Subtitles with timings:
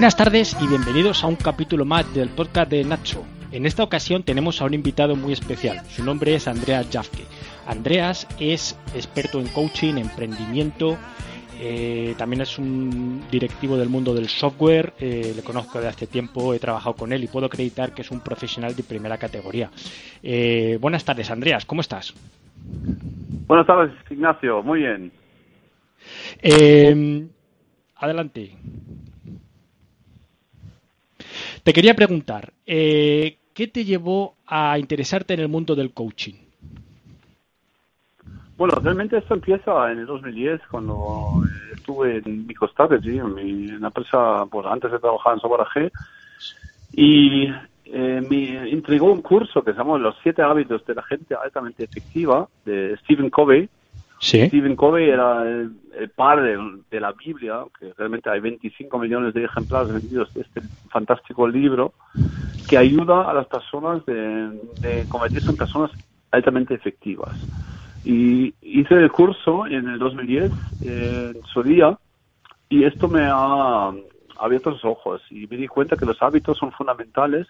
[0.00, 3.22] Buenas tardes y bienvenidos a un capítulo más del podcast de Nacho.
[3.52, 5.84] En esta ocasión tenemos a un invitado muy especial.
[5.90, 7.24] Su nombre es Andreas Jafke.
[7.66, 10.96] Andreas es experto en coaching, emprendimiento,
[11.60, 16.54] eh, también es un directivo del mundo del software, eh, le conozco de hace tiempo,
[16.54, 19.68] he trabajado con él y puedo acreditar que es un profesional de primera categoría.
[20.22, 22.14] Eh, buenas tardes, Andreas, ¿cómo estás?
[23.46, 25.12] Buenas tardes, Ignacio, muy bien.
[27.96, 28.56] adelante.
[31.62, 36.34] Te quería preguntar, eh, ¿qué te llevó a interesarte en el mundo del coaching?
[38.56, 41.42] Bueno, realmente esto empieza en el 2010 cuando
[41.74, 45.92] estuve en MicroStrategy, en, mi, la empresa, pues antes de trabajar en Software AG,
[46.92, 47.46] y
[47.86, 51.84] eh, me entregó un curso que se llama Los siete hábitos de la gente altamente
[51.84, 53.68] efectiva de Stephen Covey,
[54.20, 56.56] Stephen Covey era el, padre
[56.90, 61.94] de, la Biblia, que realmente hay 25 millones de ejemplares vendidos de este fantástico libro,
[62.68, 65.90] que ayuda a las personas de, convertirse en personas
[66.30, 67.34] altamente efectivas.
[68.04, 71.98] Y hice el curso en el 2010, en su día,
[72.68, 73.90] y esto me ha
[74.38, 77.46] abierto los ojos y me di cuenta que los hábitos son fundamentales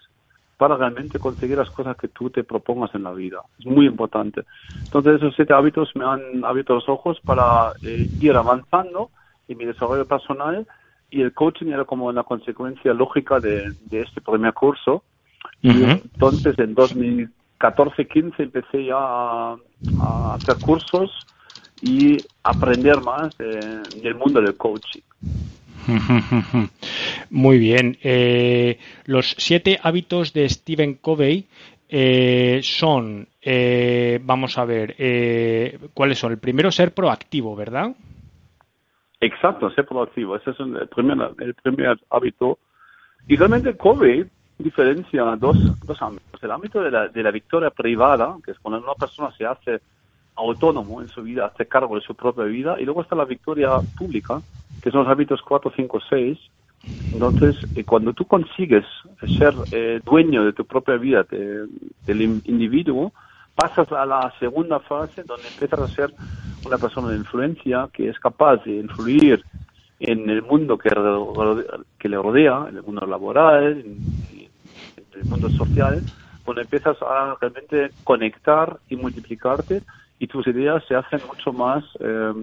[0.61, 3.41] para realmente conseguir las cosas que tú te propongas en la vida.
[3.57, 4.43] Es muy importante.
[4.83, 9.09] Entonces esos siete hábitos me han abierto los ojos para eh, ir avanzando
[9.47, 10.67] en mi desarrollo personal
[11.09, 15.03] y el coaching era como una consecuencia lógica de, este primer curso.
[15.63, 19.57] Y entonces en 2014-15 empecé ya a,
[20.35, 21.09] hacer cursos
[21.81, 25.01] y aprender más del mundo del coaching.
[27.31, 27.97] Muy bien.
[28.03, 31.47] Eh, los siete hábitos de Stephen Covey
[31.87, 34.95] eh, son, eh, vamos a ver,
[35.93, 36.33] ¿cuáles son?
[36.33, 37.95] El primero, ser proactivo, ¿verdad?
[39.21, 40.35] Exacto, ser proactivo.
[40.35, 42.59] Ese es el primer, el primer hábito.
[43.29, 44.25] Y realmente Covey
[44.57, 46.43] diferencia dos, dos ámbitos.
[46.43, 49.79] El ámbito de la, de la victoria privada, que es cuando una persona se hace
[50.35, 53.69] autónomo en su vida, hace cargo de su propia vida, y luego está la victoria
[53.97, 54.41] pública,
[54.83, 56.39] que son los hábitos 4, 5, 6.
[57.13, 58.85] Entonces, eh, cuando tú consigues
[59.37, 63.13] ser eh, dueño de tu propia vida, del individuo,
[63.55, 66.13] pasas a la segunda fase donde empiezas a ser
[66.65, 69.43] una persona de influencia que es capaz de influir
[69.99, 74.49] en el mundo que, le rodea, en el mundo laboral, en,
[75.13, 76.01] el mundo social,
[76.45, 79.83] donde empiezas a realmente conectar y multiplicarte
[80.17, 82.33] y tus ideas se hacen mucho más eh,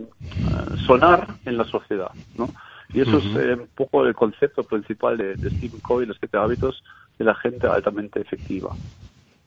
[0.86, 2.48] sonar en la sociedad, ¿no?
[2.92, 6.38] Y eso es eh, un poco el concepto principal de, de Stephen Covey, los siete
[6.38, 6.82] hábitos
[7.18, 8.74] de la gente altamente efectiva.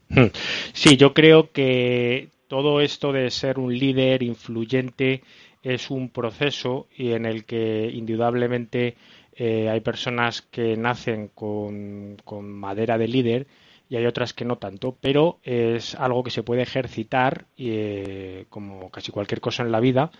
[0.09, 0.28] Hmm.
[0.74, 5.24] Sí, yo creo que todo esto de ser un líder influyente
[5.63, 8.96] es un proceso y en el que indudablemente
[9.35, 13.47] eh, hay personas que nacen con, con madera de líder
[13.90, 18.90] y hay otras que no tanto, pero es algo que se puede ejercitar eh, como
[18.90, 20.12] casi cualquier cosa en la vida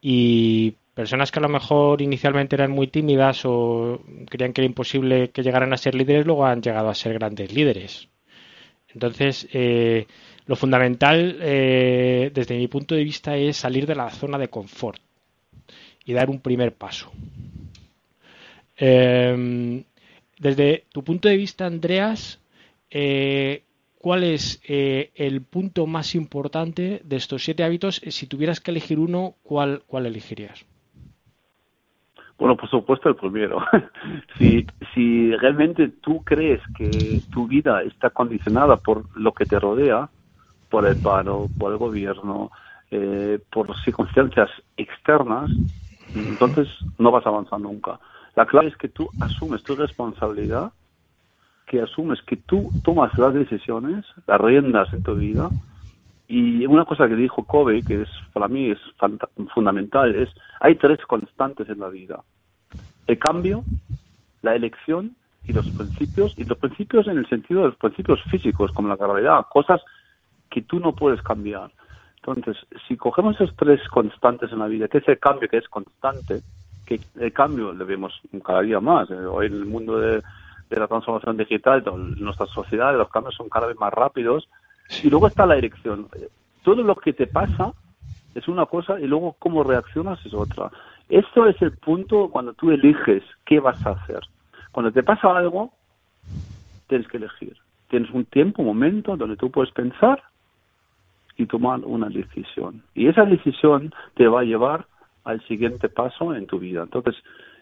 [0.00, 5.30] y personas que a lo mejor inicialmente eran muy tímidas o creían que era imposible
[5.30, 8.08] que llegaran a ser líderes, luego han llegado a ser grandes líderes.
[8.94, 10.06] Entonces, eh,
[10.46, 15.00] lo fundamental eh, desde mi punto de vista es salir de la zona de confort
[16.04, 17.10] y dar un primer paso.
[20.38, 22.40] desde tu punto de vista, Andreas,
[22.90, 23.62] eh,
[23.98, 28.02] ¿cuál es eh, el punto más importante de estos siete hábitos?
[28.06, 30.66] Si tuvieras que elegir uno, ¿cuál, cuál elegirías?
[32.42, 33.64] Bueno, por supuesto el primero.
[34.36, 40.10] si, si realmente tú crees que tu vida está condicionada por lo que te rodea,
[40.68, 42.50] por el paro, por el gobierno,
[42.90, 45.52] eh, por circunstancias externas,
[46.14, 46.66] entonces
[46.98, 48.00] no vas a avanzar nunca.
[48.34, 50.72] La clave es que tú asumes tu responsabilidad
[51.68, 55.52] que asumes que tú tomas las decisiones, las riendas en tu vida.
[56.26, 58.80] Y una cosa que dijo Kobe, que es para mí es
[59.54, 60.28] fundamental, es
[60.58, 62.24] hay tres constantes en la vida.
[63.06, 63.64] El cambio,
[64.42, 65.16] la elección
[65.46, 66.34] y los principios.
[66.36, 69.80] Y los principios en el sentido de los principios físicos, como la gravedad, cosas
[70.50, 71.70] que tú no puedes cambiar.
[72.16, 75.68] Entonces, si cogemos esos tres constantes en la vida, que es el cambio que es
[75.68, 76.42] constante,
[76.86, 79.10] que el cambio lo vemos cada día más.
[79.10, 80.22] Eh, hoy en el mundo de,
[80.70, 81.82] de la transformación digital,
[82.16, 84.48] nuestra sociedad, los cambios son cada vez más rápidos.
[85.02, 86.08] Y luego está la elección.
[86.62, 87.72] Todo lo que te pasa
[88.34, 90.70] es una cosa y luego cómo reaccionas es otra.
[91.12, 94.20] Esto es el punto cuando tú eliges qué vas a hacer.
[94.70, 95.74] Cuando te pasa algo,
[96.86, 97.54] tienes que elegir.
[97.90, 100.22] Tienes un tiempo, un momento donde tú puedes pensar
[101.36, 102.82] y tomar una decisión.
[102.94, 104.86] Y esa decisión te va a llevar
[105.24, 106.82] al siguiente paso en tu vida.
[106.82, 107.14] Entonces,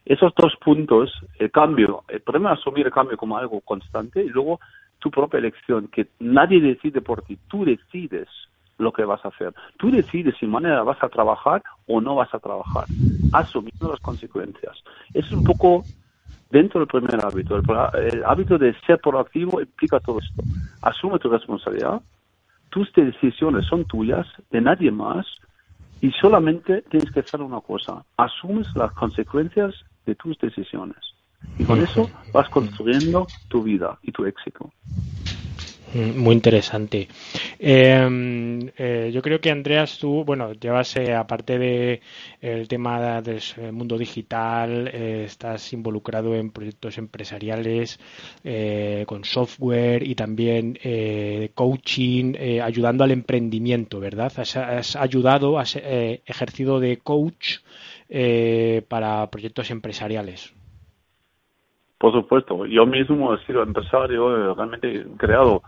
[0.05, 1.11] Esos dos puntos,
[1.41, 4.61] el cambio, el problema es asumir el cambio como algo constante y luego
[5.01, 8.29] tu propia elección, que nadie decide por ti, tú decides
[8.81, 9.55] lo que vas a hacer.
[9.79, 12.87] Tú decides si manera vas a trabajar o no vas a trabajar,
[13.33, 14.83] asumiendo las consecuencias.
[15.15, 15.85] Es un poco
[16.51, 17.57] dentro del primer hábito.
[17.57, 20.43] El, hábito de ser proactivo implica todo esto.
[20.83, 22.01] Asume tu responsabilidad,
[22.71, 25.27] tus decisiones son tuyas, de nadie más,
[26.01, 29.75] y solamente tienes que hacer una cosa, asumes las consecuencias
[30.07, 30.97] de tus decisiones.
[31.59, 34.71] Y con eso vas construyendo tu vida y tu éxito.
[35.93, 37.09] Mm, muy interesante.
[37.59, 42.01] Em, eh, yo creo que Andreas, tú, bueno, llevas eh, aparte de
[42.41, 43.41] el tema del
[43.73, 47.99] mundo digital, eh, estás involucrado en proyectos empresariales
[49.07, 50.79] con software y también
[51.55, 54.33] coaching, ayudando al emprendimiento, ¿verdad?
[54.37, 57.59] Has, has ayudado, has ejercido de coach
[58.89, 60.53] para proyectos empresariales.
[62.01, 65.61] Por supuesto, yo mismo he sido empresario, realmente he creado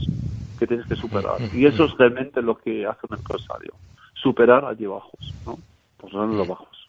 [0.57, 1.37] que tienes que superar.
[1.53, 3.73] Y eso es realmente lo que hace un empresario,
[4.13, 5.59] superar allí bajos, ¿no?
[5.97, 6.87] Pues los bajos.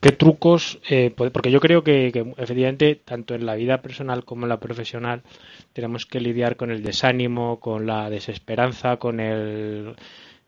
[0.00, 0.80] ¿Qué trucos?
[0.90, 5.22] Eh, porque yo creo que, efectivamente, tanto en la vida personal como en la profesional,
[5.72, 9.94] tenemos que lidiar con el desánimo, con la desesperanza, con el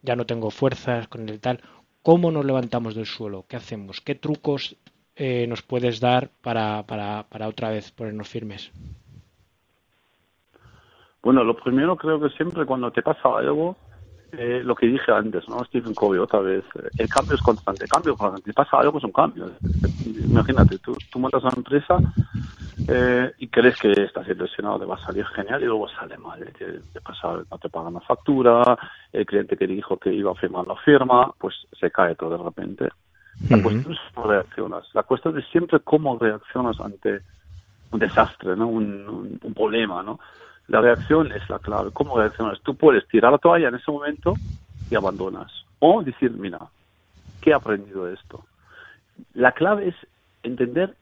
[0.03, 1.61] ya no tengo fuerzas, con el tal.
[2.03, 3.47] ¿Cómo nos levantamos del suelo?
[3.49, 4.01] ¿Qué hacemos?
[4.01, 4.77] ¿Qué trucos
[5.17, 8.73] eh, nos puedes dar para, para, para otra vez ponernos firmes?
[11.25, 13.77] Bueno, lo primero creo que siempre cuando te pasa algo,
[14.33, 15.65] eh, lo que dije antes, ¿no?
[15.65, 19.05] Stephen Covey otra vez, eh, el cambio es constante, cambio constante, te pasa algo es
[19.05, 19.51] un cambio.
[20.05, 21.99] Imagínate, tú, tú montas una empresa
[22.87, 26.45] eh, y crees que estás ilusionado, te va a salir genial y luego sale mal,
[26.59, 28.77] te, pasa, no te pagan la factura,
[29.11, 32.45] el cliente que dijo que iba a firmar la firma, pues se cae todo de
[32.45, 32.89] repente.
[33.49, 37.23] La cuestión es cómo reaccionas, la cuestión es siempre cómo reaccionas ante
[37.93, 38.69] un desastre, ¿no?
[38.69, 40.19] un, un problema, ¿no?
[40.69, 41.91] La reacción es la clave.
[41.93, 42.61] ¿Cómo reaccionas?
[42.63, 44.35] Tú puedes tirar la toalla en ese momento
[44.91, 45.53] y abandonas.
[45.79, 46.59] O decir, mira,
[47.41, 48.45] ¿qué he aprendido de esto?
[49.35, 49.95] La clave es
[50.43, 50.95] entender,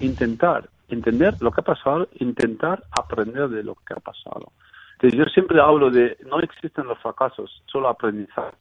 [0.00, 4.52] intentar, entender lo que ha pasado, intentar aprender de lo que ha pasado.
[4.94, 8.58] Entonces, yo siempre hablo de no existen los fracasos, solo aprendizajes.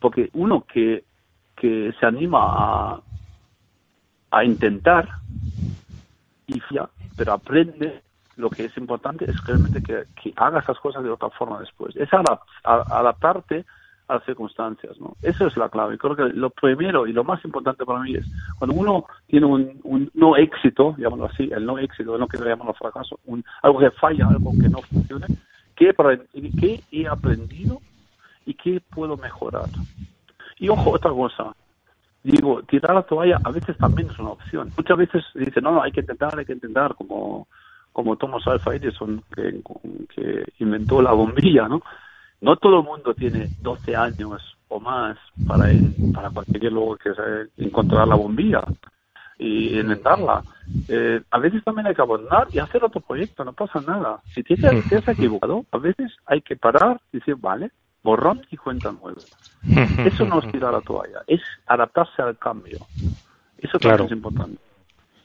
[0.00, 1.04] Porque uno que,
[1.56, 3.00] que se anima a,
[4.30, 5.08] a intentar
[6.46, 6.60] y
[7.16, 8.02] pero aprende
[8.38, 11.94] lo que es importante es realmente que, que haga esas cosas de otra forma después.
[11.96, 12.08] Es
[12.62, 13.66] adaptarte
[14.06, 15.16] a las circunstancias, ¿no?
[15.22, 15.98] Eso es la clave.
[15.98, 18.24] Creo que lo primero y lo más importante para mí es
[18.56, 23.18] cuando uno tiene un, no éxito, llamémoslo así, el no éxito, no que llamarlo fracaso,
[23.26, 25.26] un, algo que falla, algo que no funcione,
[25.74, 25.92] ¿qué,
[26.58, 27.80] ¿qué he aprendido
[28.46, 29.68] y qué puedo mejorar?
[30.58, 31.54] Y ojo, otra cosa,
[32.22, 34.70] digo, tirar la toalla a veces también es una opción.
[34.76, 37.48] Muchas veces dicen, no, no, hay que intentar, hay que intentar, como
[37.98, 39.60] como Thomas Alva Edison, que,
[40.14, 41.82] que inventó la bombilla, ¿no?
[42.40, 45.64] No todo el mundo tiene 12 años o más para,
[46.14, 47.10] para conseguir luego que
[47.56, 48.62] encontrar la bombilla.
[49.36, 50.44] y inventarla.
[50.86, 54.20] Eh, a veces también hay que abandonar y hacer otro proyecto, no pasa nada.
[54.32, 57.72] Si te, te has equivocado, a veces hay que parar y decir, vale,
[58.04, 59.22] borrón y cuenta nueva.
[60.06, 62.78] Eso no es tirar la toalla, es adaptarse al cambio.
[63.58, 64.04] Eso claro.
[64.04, 64.67] es importante.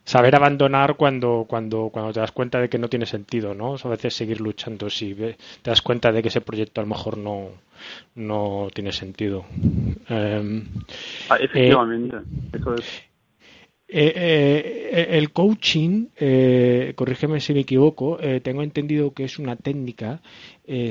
[0.05, 3.75] Saber abandonar cuando, cuando, cuando te das cuenta de que no tiene sentido, ¿no?
[3.81, 7.17] a veces seguir luchando si te das cuenta de que ese proyecto a lo mejor
[7.17, 7.49] no,
[8.15, 9.45] no tiene sentido.
[10.09, 10.65] Em,
[11.29, 12.17] ah, efectivamente,
[12.53, 13.03] eso es.
[13.95, 19.55] Eh, eh, el coaching, eh, corrígeme si me equivoco, eh, tengo entendido que es una
[19.55, 20.19] técnica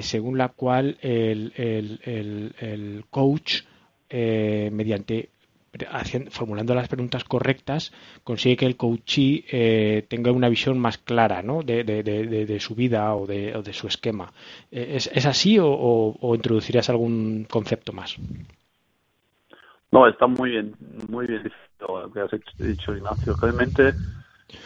[0.03, 3.63] según la cual el, el, el, coach,
[4.11, 5.31] mediante
[6.31, 7.93] formulando las preguntas correctas,
[8.25, 11.63] consigue que el coachee tenga una visión más clara ¿no?
[11.63, 14.33] de, su vida o de, o su esquema.
[14.71, 18.19] ¿Es, ¿Es, así o, o introducirías algún concepto más?
[19.93, 20.75] No, está muy bien,
[21.09, 21.51] muy bien
[21.89, 23.35] lo que has dicho, Ignacio.
[23.41, 23.93] Realmente,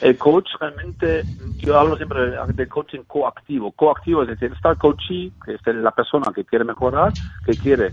[0.00, 1.22] el coach, realmente,
[1.58, 3.72] yo hablo siempre de coaching coactivo.
[3.72, 7.12] Coactivo es decir, está el coachee, que es la persona que quiere mejorar,
[7.44, 7.92] que quiere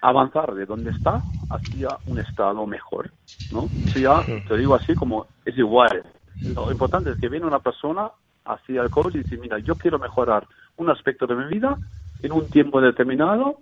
[0.00, 3.10] avanzar de donde está hacia un estado mejor,
[3.52, 3.68] ¿no?
[3.92, 6.02] Si ya, te digo así como es igual.
[6.54, 8.10] Lo importante es que viene una persona
[8.44, 11.76] hacia el coach y dice, mira, yo quiero mejorar un aspecto de mi vida
[12.22, 13.58] en un tiempo determinado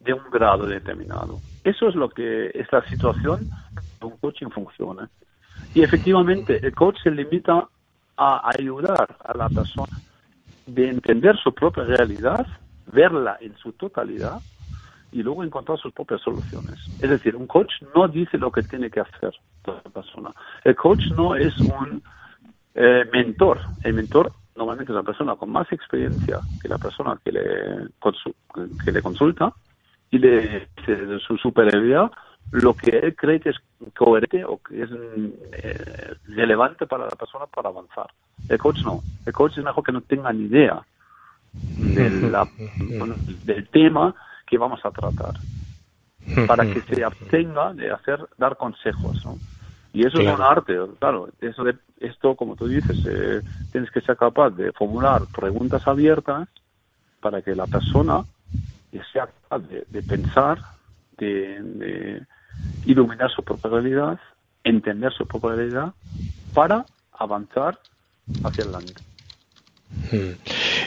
[0.00, 1.38] de un grado determinado.
[1.62, 3.48] Eso es lo que es la situación
[4.00, 5.08] de un coaching funciona.
[5.74, 7.68] Y efectivamente, el coach se limita
[8.16, 9.98] a ayudar a la persona
[10.66, 12.46] de entender su propia realidad,
[12.86, 14.40] verla en su totalidad
[15.14, 16.74] y luego encontrar sus propias soluciones.
[17.00, 19.32] Es decir, un coach no dice lo que tiene que hacer
[19.64, 20.30] la persona.
[20.64, 22.02] El coach no es un
[22.74, 23.60] eh, mentor.
[23.84, 27.42] El mentor normalmente es una persona con más experiencia que la persona que le,
[28.84, 29.52] que le consulta
[30.10, 30.66] y de,
[31.24, 32.10] su superioridad
[32.50, 33.56] lo que él cree que es
[33.96, 34.90] coherente o que es
[35.52, 38.08] eh, relevante para la persona para avanzar.
[38.48, 39.00] El coach no.
[39.24, 40.82] El coach es mejor que no tenga ni idea
[41.54, 44.12] del tema
[44.46, 45.34] que vamos a tratar
[46.46, 49.38] para que se abstenga de hacer dar consejos ¿no?
[49.92, 54.00] y eso es un arte claro eso de, esto como tú dices eh, tienes que
[54.00, 56.48] ser capaz de formular preguntas abiertas
[57.20, 58.24] para que la persona
[59.12, 60.58] sea capaz de, pensar,
[61.18, 62.22] de,
[62.86, 64.20] iluminar su propia realidad,
[64.62, 65.92] entender su propia realidad
[66.52, 67.78] para avanzar
[68.44, 68.94] hacia adelante.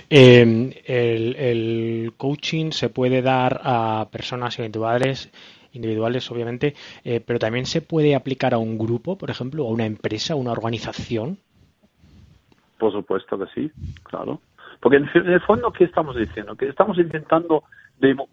[0.10, 5.30] Em, el, coaching se puede dar a personas individuales,
[5.74, 9.86] individuales obviamente, eh, pero también se puede aplicar a un grupo, por ejemplo, a una
[9.86, 11.38] empresa, a una organización.
[12.78, 13.72] Por supuesto que sí,
[14.04, 14.40] claro.
[14.80, 16.56] Porque en el fondo, ¿qué estamos diciendo?
[16.56, 17.64] Que estamos intentando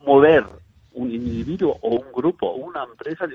[0.05, 0.45] mover
[0.93, 3.35] un individuo o un grupo una empresa de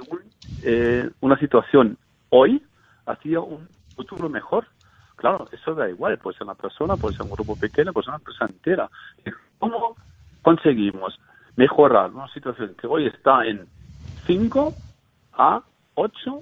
[0.63, 1.97] eh, una situación
[2.29, 2.63] hoy
[3.05, 4.65] hacia un futuro mejor.
[5.19, 8.11] Claro, eso da igual, puede ser una persona, puede ser un grupo pequeño, puede ser
[8.11, 8.89] una empresa entera.
[9.57, 9.97] ¿Cómo
[10.41, 11.19] conseguimos
[11.57, 13.67] mejorar una situación que hoy está en
[14.25, 14.73] 5
[15.33, 15.61] a
[15.95, 16.41] 8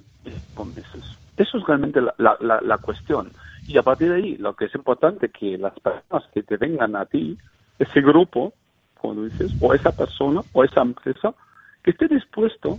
[0.75, 1.17] meses?
[1.37, 3.31] Eso es realmente la, cuestión.
[3.67, 6.95] Y a partir de ahí, lo que es importante que las personas que te vengan
[6.95, 7.35] a ti,
[7.79, 8.53] ese grupo,
[9.01, 11.33] como dices, o esa persona o esa empresa
[11.81, 12.77] que esté dispuesto,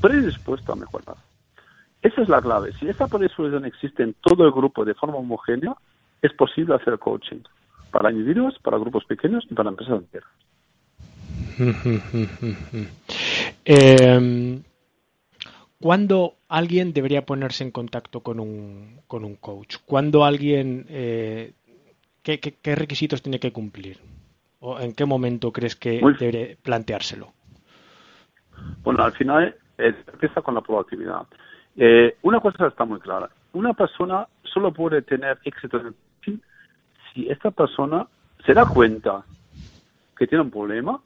[0.00, 1.16] predispuesto a mejorar.
[2.02, 2.72] Esa es la clave.
[2.74, 5.74] Si esa predisposición existe en todo el grupo de forma homogénea,
[6.20, 7.42] es posible hacer coaching
[7.90, 10.28] para individuos, para grupos pequeños y para empresas enteras.
[13.64, 14.60] eh,
[15.82, 19.78] ¿Cuándo alguien debería ponerse en contacto con un, con un coach?
[19.84, 21.54] ¿Cuándo alguien, eh,
[22.22, 23.98] qué, qué, requisitos tiene que cumplir?
[24.60, 27.32] ¿O en qué momento crees que debe planteárselo?
[28.84, 31.26] Bueno, al final eh, empieza con la proactividad.
[31.76, 33.28] Eh, una cosa está muy clara.
[33.52, 35.94] Una persona solo puede tener éxito en el
[37.12, 38.06] si esta persona
[38.44, 39.24] se da cuenta
[40.16, 41.00] que tiene un problema,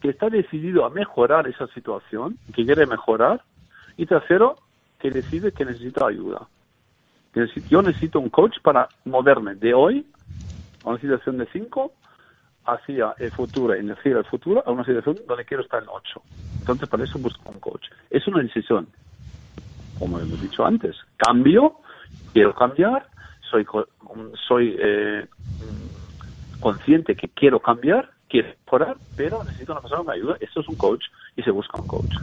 [0.00, 3.42] que está decidido a mejorar esa situación, que quiere mejorar,
[3.96, 4.56] y tercero,
[4.98, 6.46] que decide que necesita ayuda.
[7.68, 10.06] Yo necesito un coach para moverme de hoy
[10.84, 11.92] a una situación de 5
[12.66, 16.22] hacia el futuro, en decir el futuro, a una situación donde quiero estar en 8.
[16.60, 17.88] Entonces, para eso busco un coach.
[18.10, 18.86] Es una decisión,
[19.98, 20.96] como hemos dicho antes.
[21.16, 21.76] Cambio,
[22.32, 23.06] quiero cambiar,
[23.50, 23.66] soy,
[24.46, 25.26] soy eh,
[26.60, 30.36] consciente que quiero cambiar, quiero mejorar, pero necesito una persona que me ayude.
[30.40, 31.04] Eso es un coach
[31.36, 32.14] y se busca un coach.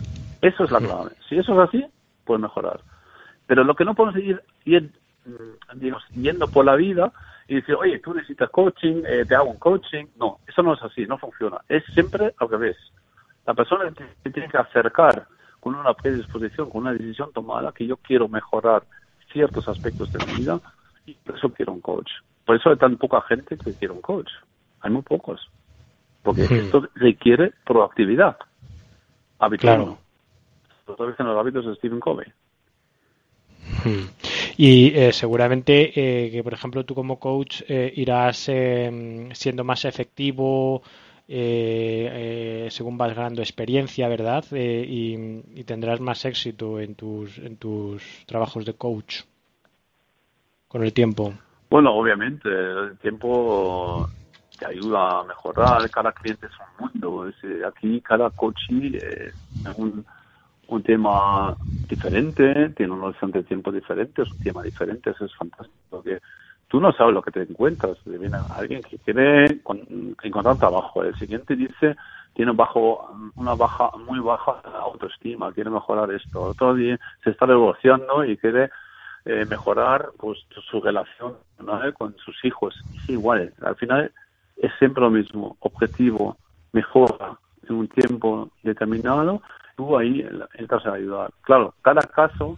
[0.42, 1.12] Eso es la clave.
[1.30, 1.86] Si eso es así,
[2.26, 2.82] puede mejorar.
[3.48, 7.12] Pero lo que no podemos seguir mm, digamos, yendo por la vida
[7.48, 10.06] y decir, oye, tú necesitas coaching, eh, te hago un coaching.
[10.18, 11.58] No, eso no es así, no funciona.
[11.68, 12.78] Es siempre al revés.
[13.46, 13.92] La persona
[14.24, 15.28] se tiene que acercar
[15.62, 18.84] con una predisposición, con una decisión tomada que yo quiero mejorar
[19.32, 20.60] ciertos aspectos de mi vida
[21.06, 22.10] y por eso quiero un coach.
[22.46, 24.30] Por eso hay tan poca gente que quiere un coach.
[24.82, 25.50] Hay muy pocos.
[26.24, 28.38] Porque esto requiere proactividad
[29.40, 29.98] habitual.
[30.88, 31.16] Claro.
[31.18, 32.28] en los hábitos de Stephen Covey.
[34.58, 39.86] Y eh, seguramente eh, que, por ejemplo, tú como coach eh, irás em, siendo más
[39.86, 40.84] efectivo
[42.70, 44.44] según vas ganando experiencia, ¿verdad?
[44.52, 49.22] Y, y, tendrás más éxito en tus, en tus trabajos de coach
[50.68, 51.34] con el tiempo.
[51.70, 54.10] Bueno, obviamente, el tiempo
[54.60, 55.90] te ayuda a mejorar.
[55.90, 57.32] Cada cliente es un mundo.
[57.68, 59.34] aquí cada coach es
[59.78, 60.06] un
[60.72, 61.58] un tema
[61.90, 66.02] diferente, tiene un horizonte de tiempo diferente, es un tema diferente, eso es fantástico.
[66.02, 66.20] Que
[66.72, 67.98] tú no sabes lo que te encuentras.
[68.06, 69.46] Viene alguien que quiere
[70.24, 71.96] encontrar trabajo, el siguiente dice
[72.34, 76.42] tiene bajo una baja muy baja autoestima, quiere mejorar esto.
[76.44, 78.70] Otro día se está divorciando y quiere
[79.26, 81.36] eh, mejorar pues su relación
[81.98, 82.74] con sus hijos.
[83.10, 84.12] Igual, al final
[84.56, 86.38] es siempre lo mismo, objetivo,
[86.72, 87.38] mejora
[87.68, 89.42] en un tiempo determinado
[89.76, 91.32] tú ahí entras a ayudar.
[91.42, 92.58] Claro, cada caso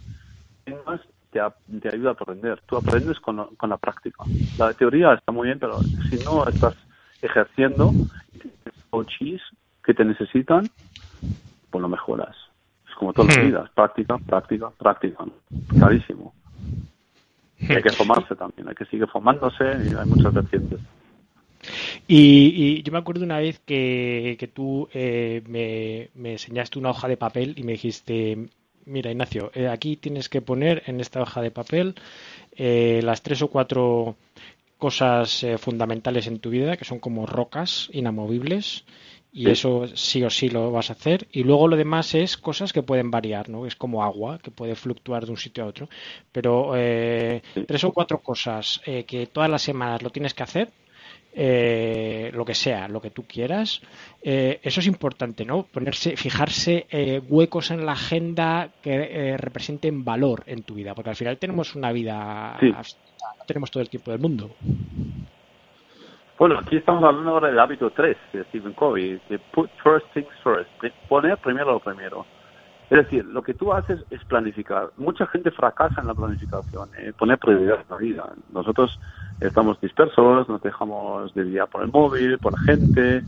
[1.34, 2.60] te, te ayuda a aprender.
[2.66, 4.24] Tú aprendes con, la práctica.
[4.56, 6.76] La teoría está muy bien, pero si no estás
[7.20, 7.92] ejerciendo,
[8.90, 9.42] coaches
[9.84, 10.68] que te necesitan,
[11.70, 12.36] pues lo mejoras.
[12.88, 15.24] Es como todas las vidas, práctica, práctica, práctica.
[15.68, 16.32] Clarísimo.
[17.68, 20.80] hay que formarse también, hay que seguir formándose y hay muchas vertientes.
[22.06, 27.16] Y, yo me acuerdo una vez que, que tú eh, me, enseñaste una hoja de
[27.16, 28.48] papel y me dijiste,
[28.86, 31.94] mira Ignacio, eh, aquí tienes que poner en esta hoja de papel
[32.52, 34.16] eh, las tres o cuatro
[34.78, 38.84] cosas fundamentales en tu vida que son como rocas inamovibles
[39.32, 41.26] y eso sí o sí lo vas a hacer.
[41.32, 44.74] Y luego lo demás es cosas que pueden variar no es como agua que puede
[44.74, 45.88] fluctuar de un sitio a otro.
[46.30, 46.72] Pero
[47.66, 50.70] tres o cuatro cosas que todas las semanas lo tienes que hacer
[51.36, 53.82] eh, lo que sea, lo que tú quieras.
[54.22, 55.64] Eh, eso es importante, ¿no?
[55.64, 61.16] Ponerse, fijarse eh, huecos en la agenda que representen valor en tu vida, porque al
[61.16, 64.50] final tenemos una vida, no tenemos todo el tiempo del mundo.
[66.38, 70.28] Bueno, aquí estamos hablando ahora del hábito 3 de Stephen Covey, de put first things
[70.42, 70.68] first,
[71.08, 72.26] poner primero lo primero.
[72.90, 74.90] Es decir, lo que tú haces es planificar.
[74.96, 78.32] Mucha gente fracasa en la planificación, poner prioridad en la vida.
[78.52, 79.00] Nosotros
[79.40, 83.22] estamos dispersos, nos dejamos de día por el móvil, por la gente,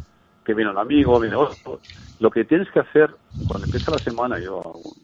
[0.45, 1.81] que viene un amigo, viene otro.
[2.21, 3.11] Lo que tienes que hacer
[3.49, 4.63] cuando empieza la semana, yo,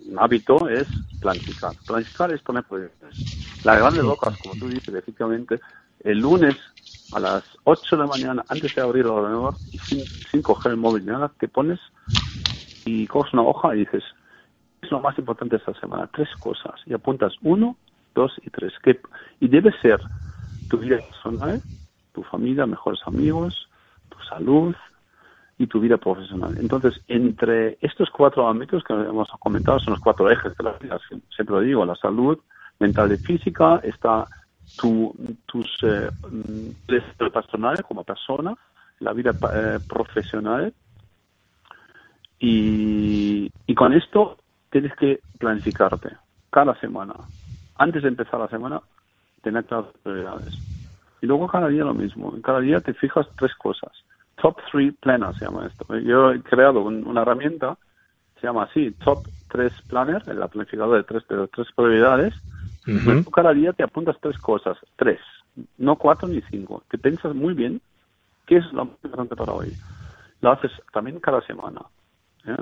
[0.08, 0.86] un hábito es
[1.20, 1.72] planificar.
[1.86, 3.64] Planificar es poner prioridades.
[3.64, 5.60] Las grandes locas, como tú dices, efectivamente,
[6.04, 6.56] el lunes
[7.12, 10.78] a las 8 de la mañana, antes de abrir el ordenador y sin, coger el
[10.78, 11.78] móvil nada, te pones
[12.84, 14.02] y coges una hoja y dices,
[14.82, 17.76] es lo más importante esta semana, tres cosas, y apuntas uno,
[18.14, 18.72] dos y tres.
[18.82, 19.00] Que,
[19.40, 20.00] y debe ser
[20.68, 21.62] tu vida personal,
[22.12, 23.68] tu familia, mejores amigos,
[24.08, 24.74] tu salud
[25.56, 26.56] y tu vida profesional.
[26.58, 30.98] Entonces, entre estos cuatro ámbitos que hemos comentado, son los cuatro ejes de la vida,
[31.34, 32.38] siempre lo digo, la salud
[32.80, 34.28] mental y física, está
[34.74, 35.14] tu,
[35.46, 36.70] tus eh, mm,
[37.32, 38.56] personal como persona,
[38.98, 40.72] la vida eh, profesional
[42.40, 44.38] y, y con esto
[44.72, 46.08] tienes que planificarte
[46.50, 47.14] cada semana.
[47.76, 48.80] Antes de empezar la semana,
[49.42, 50.54] tener claras prioridades.
[51.20, 52.34] Y luego cada día lo mismo.
[52.42, 53.92] Cada día te fijas tres cosas.
[54.40, 55.86] Top 3 Planner se llama esto.
[55.98, 57.76] Yo he creado una herramienta,
[58.40, 62.34] se llama así, Top 3 Planner, la planificadora de tres, de tres prioridades.
[62.84, 65.20] tú cada día te apuntas tres cosas, tres,
[65.76, 66.82] no cuatro ni cinco.
[66.90, 67.80] Te piensas muy bien
[68.46, 69.72] qué es lo más importante para hoy.
[70.40, 71.82] Lo haces también cada semana.
[72.46, 72.56] ¿Eh?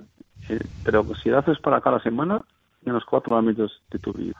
[0.49, 2.43] Eh, pero si lo haces para cada semana,
[2.85, 4.35] en los cuatro ámbitos de tu vida.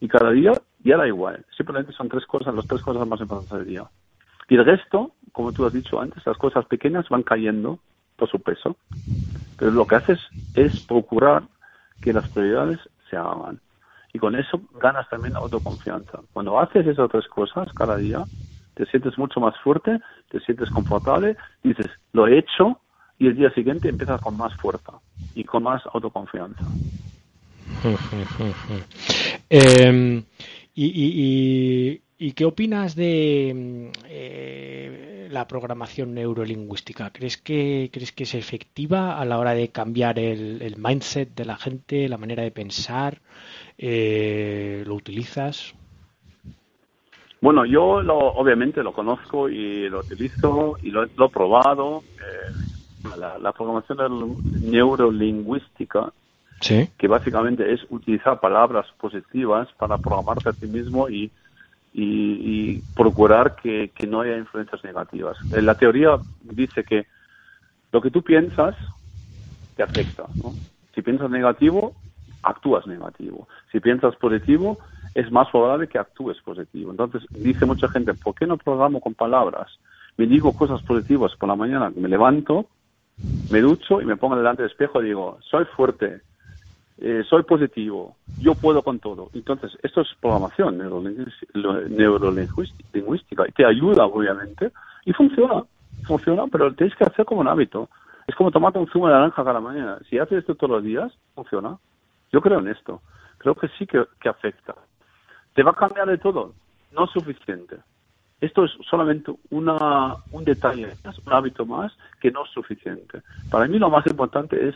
[0.00, 0.52] Y cada día
[0.84, 1.44] ya da igual.
[1.56, 3.84] Simplemente son tres cosas, las tres cosas más importantes del día.
[4.48, 7.78] Y el resto, como tú has dicho antes, las cosas pequeñas van cayendo
[8.16, 8.76] por su peso.
[9.58, 10.20] Pero lo que haces
[10.54, 11.44] es procurar
[12.02, 12.78] que las prioridades
[13.08, 13.60] se hagan.
[14.12, 16.20] Y con eso ganas también autoconfianza.
[16.32, 18.24] Cuando haces esas tres cosas cada día,
[18.74, 22.80] te sientes mucho más fuerte, te sientes confortable, dices, lo he hecho,
[23.18, 24.92] y el día siguiente empiezas con más fuerza
[25.34, 26.64] y con más autoconfianza.
[29.50, 30.22] eh,
[30.74, 37.10] y, y, qué opinas de eh, la programación neurolingüística?
[37.10, 41.56] ¿Crees que, ¿Crees que es efectiva a la hora de cambiar el, mindset de la
[41.56, 43.20] gente, la manera de pensar?
[43.78, 45.74] Eh, ¿Lo utilizas?
[47.40, 52.02] Bueno, yo lo, obviamente lo conozco y lo utilizo y lo, he probado.
[52.16, 52.75] Eh,
[53.18, 56.12] la, la, programación neurolingüística
[56.60, 61.30] que básicamente es utilizar palabras positivas para programarte a ti mismo y,
[61.92, 65.36] y, procurar que, que, no haya influencias negativas.
[65.50, 67.06] La teoría dice que
[67.92, 68.74] lo que tú piensas
[69.76, 70.24] te afecta.
[70.34, 70.54] ¿no?
[70.94, 71.94] Si piensas negativo,
[72.42, 73.48] actúas negativo.
[73.70, 74.78] Si piensas positivo,
[75.14, 76.90] es más probable que actúes positivo.
[76.90, 79.78] Entonces, dice mucha gente, ¿por qué no programo con palabras?
[80.16, 82.66] Me digo cosas positivas por la mañana, me levanto,
[83.50, 86.20] me ducho y me pongo delante del espejo y digo, soy fuerte,
[86.98, 89.30] eh, soy positivo, yo puedo con todo.
[89.34, 94.72] Entonces, esto es programación neurolingüística y te ayuda, obviamente,
[95.04, 95.64] y funciona,
[96.06, 97.88] funciona, pero tienes que hacer como un hábito.
[98.26, 99.98] Es como tomarte un zumo de naranja cada mañana.
[100.10, 101.78] Si haces esto todos los días, funciona.
[102.32, 103.00] Yo creo en esto.
[103.38, 104.74] Creo que sí que, afecta.
[105.54, 106.52] ¿Te va a cambiar de todo?
[106.92, 107.76] No es suficiente.
[108.40, 110.94] Esto es solamente una, un detalle
[111.24, 113.22] un hábito más que no es suficiente.
[113.50, 114.74] Para mí lo más importante es,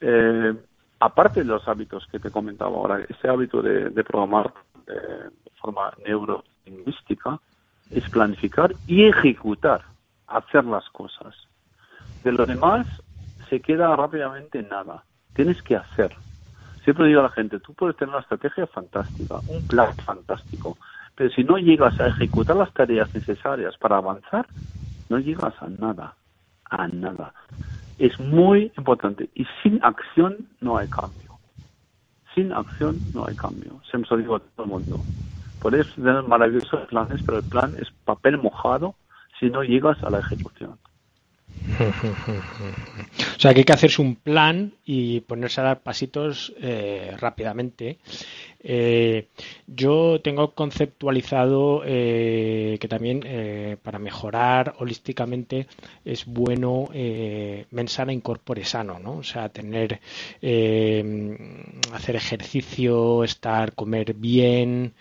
[0.00, 0.54] eh,
[1.00, 4.52] aparte de los hábitos que te comentaba ahora, ese hábito de, de programar
[4.86, 7.40] de forma neurolingüística,
[7.90, 9.82] es planificar y ejecutar,
[10.26, 11.34] hacer las cosas.
[12.22, 12.86] De lo demás
[13.48, 15.04] se queda rápidamente nada.
[15.34, 16.14] Tienes que hacer.
[16.84, 20.76] Siempre digo a la gente, tú puedes tener una estrategia fantástica, un plan fantástico,
[21.16, 24.46] pero si no llegas a ejecutar las tareas necesarias para avanzar,
[25.08, 26.16] no llegas a nada,
[26.70, 27.32] a nada.
[27.98, 31.38] Es muy importante y sin acción no hay cambio.
[32.34, 33.80] Sin acción no hay cambio.
[33.88, 35.00] Siempre lo digo a todo el mundo.
[35.60, 38.96] Puedes tener maravillosos planes, pero el plan es papel mojado
[39.38, 40.78] si no llegas a la ejecución.
[43.36, 47.98] O sea que hay que hacerse un plan y ponerse a dar pasitos eh, rápidamente.
[48.62, 49.28] Eh,
[49.66, 55.66] yo tengo conceptualizado eh, que también para mejorar holísticamente
[56.04, 56.88] es bueno
[57.70, 59.16] mensana incorpore sano, ¿no?
[59.18, 60.00] O sea, tener,
[61.92, 64.94] hacer ejercicio, estar, comer bien,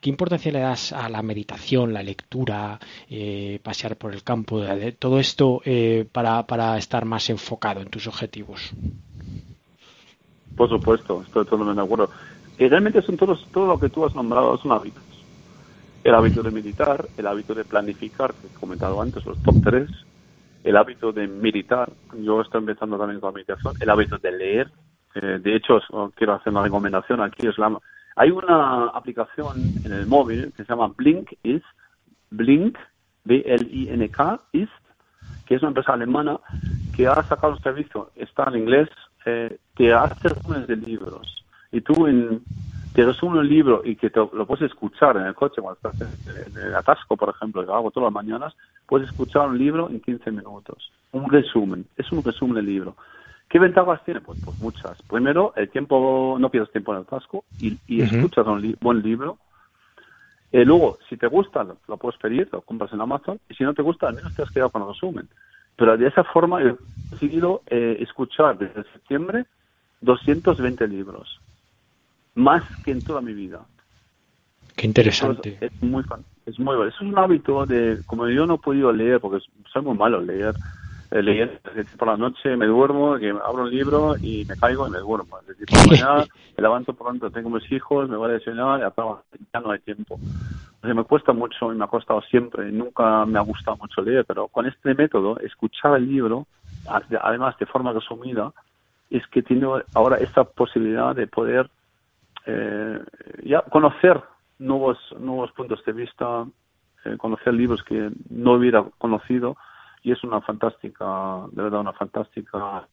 [0.00, 4.62] ¿Qué importancia le das a la meditación, la lectura, eh, pasear por el campo,
[4.98, 8.72] todo esto eh, para, para estar más enfocado en tus objetivos?
[10.56, 12.10] Por supuesto, estoy totalmente de acuerdo.
[12.58, 15.02] Realmente son todos, todo lo que tú has nombrado son hábitos.
[16.04, 19.88] El hábito de meditar, el hábito de planificar, que he comentado antes, los top 3,
[20.64, 24.70] el hábito de meditar, yo estoy empezando también con la meditación, el hábito de leer,
[25.14, 25.80] eh, de hecho
[26.14, 27.76] quiero hacer una recomendación aquí, es la,
[28.16, 31.62] hay una aplicación en el móvil que se llama Blink Is,
[32.30, 32.78] Blink,
[33.24, 34.68] B-L-I-N-K, Is,
[35.46, 36.38] que es una empresa alemana
[36.96, 38.88] que ha sacado un servicio, está en inglés,
[39.24, 41.44] eh, te hace resúmenes de libros.
[41.70, 42.42] Y tú en,
[42.94, 46.00] te resume un libro y que te, lo puedes escuchar en el coche cuando estás
[46.00, 48.54] en, el atasco, por ejemplo, que hago todas las mañanas,
[48.86, 50.92] puedes escuchar un libro en 15 minutos.
[51.12, 52.96] Un resumen, es un resumen del libro.
[53.52, 54.22] ¿Qué ventajas tiene?
[54.22, 54.96] Pues, pues, muchas.
[55.02, 59.36] Primero, el tiempo, no pierdes tiempo en el casco y, escuchas un buen libro.
[60.52, 63.38] Eh, luego, si te gusta, lo, puedes pedir, lo compras en Amazon.
[63.50, 65.28] Y si no te gusta, al menos te has quedado con el resumen.
[65.76, 66.74] Pero de esa forma he
[67.10, 69.44] conseguido eh, escuchar desde septiembre
[70.00, 71.38] 220 libros.
[72.34, 73.66] Más que en toda mi vida.
[74.76, 75.58] Qué interesante.
[75.60, 76.02] es muy,
[76.46, 79.82] es muy Eso es un hábito de, como yo no he podido leer, porque soy
[79.82, 80.56] muy malo leer,
[81.12, 81.54] eh, leyendo
[81.98, 85.38] por la noche, me duermo, que abro un libro y me caigo y me duermo.
[85.40, 86.24] Es decir, por la mañana
[86.56, 90.14] me levanto pronto, tengo mis hijos, me voy a desayunar y ya no hay tiempo.
[90.14, 94.00] O sea, me cuesta mucho y me ha costado siempre, nunca me ha gustado mucho
[94.00, 96.46] leer, pero con este método, escuchar el libro,
[96.86, 98.50] además de forma resumida,
[99.10, 101.68] es que tiene ahora esta posibilidad de poder
[102.46, 102.98] eh,
[103.44, 104.18] ya conocer
[104.58, 106.46] nuevos, nuevos puntos de vista,
[107.04, 109.58] eh, conocer libros que no hubiera conocido
[110.02, 112.86] y es una fantástica, de verdad, una fantástica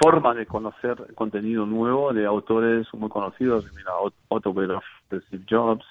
[0.00, 3.92] forma de conocer contenido nuevo de autores muy conocidos, mira,
[4.30, 5.84] autobiografía de Steve Jobs,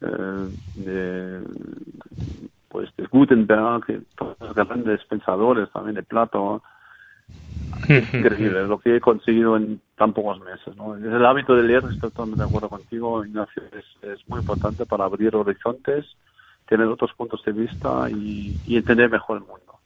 [0.00, 1.40] eh, de,
[2.68, 6.62] pues de Gutenberg, los grandes pensadores también de Plato.
[7.88, 10.76] increíble lo que he conseguido en tan pocos meses.
[10.76, 10.96] ¿no?
[10.96, 15.04] El hábito de leer, estoy totalmente de acuerdo contigo, Ignacio, es, es muy importante para
[15.04, 16.04] abrir horizontes
[16.70, 19.80] tener otros puntos de vista y, entender mejor el mundo.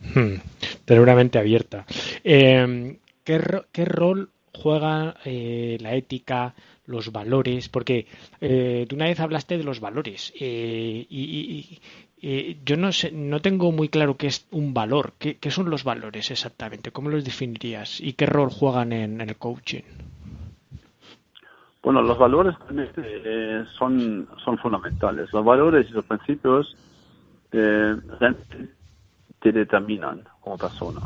[0.00, 0.40] Hmm,
[0.86, 1.84] tener una mente abierta.
[2.24, 6.54] Eh, ¿qué, rol juega eh, la ética,
[6.86, 7.68] los valores?
[7.68, 8.06] Porque
[8.40, 11.80] eh, tú una vez hablaste de los valores y,
[12.64, 15.12] yo no sé, no tengo muy claro qué es un valor.
[15.18, 16.92] ¿Qué, son los valores exactamente?
[16.92, 18.00] ¿Cómo los definirías?
[18.00, 19.82] ¿Y qué rol juegan en el coaching?
[21.86, 22.56] Bueno, los valores
[22.96, 25.32] eh, son, son fundamentales.
[25.32, 26.76] Los valores y los principios
[27.52, 27.94] eh,
[29.38, 31.02] te determinan como persona.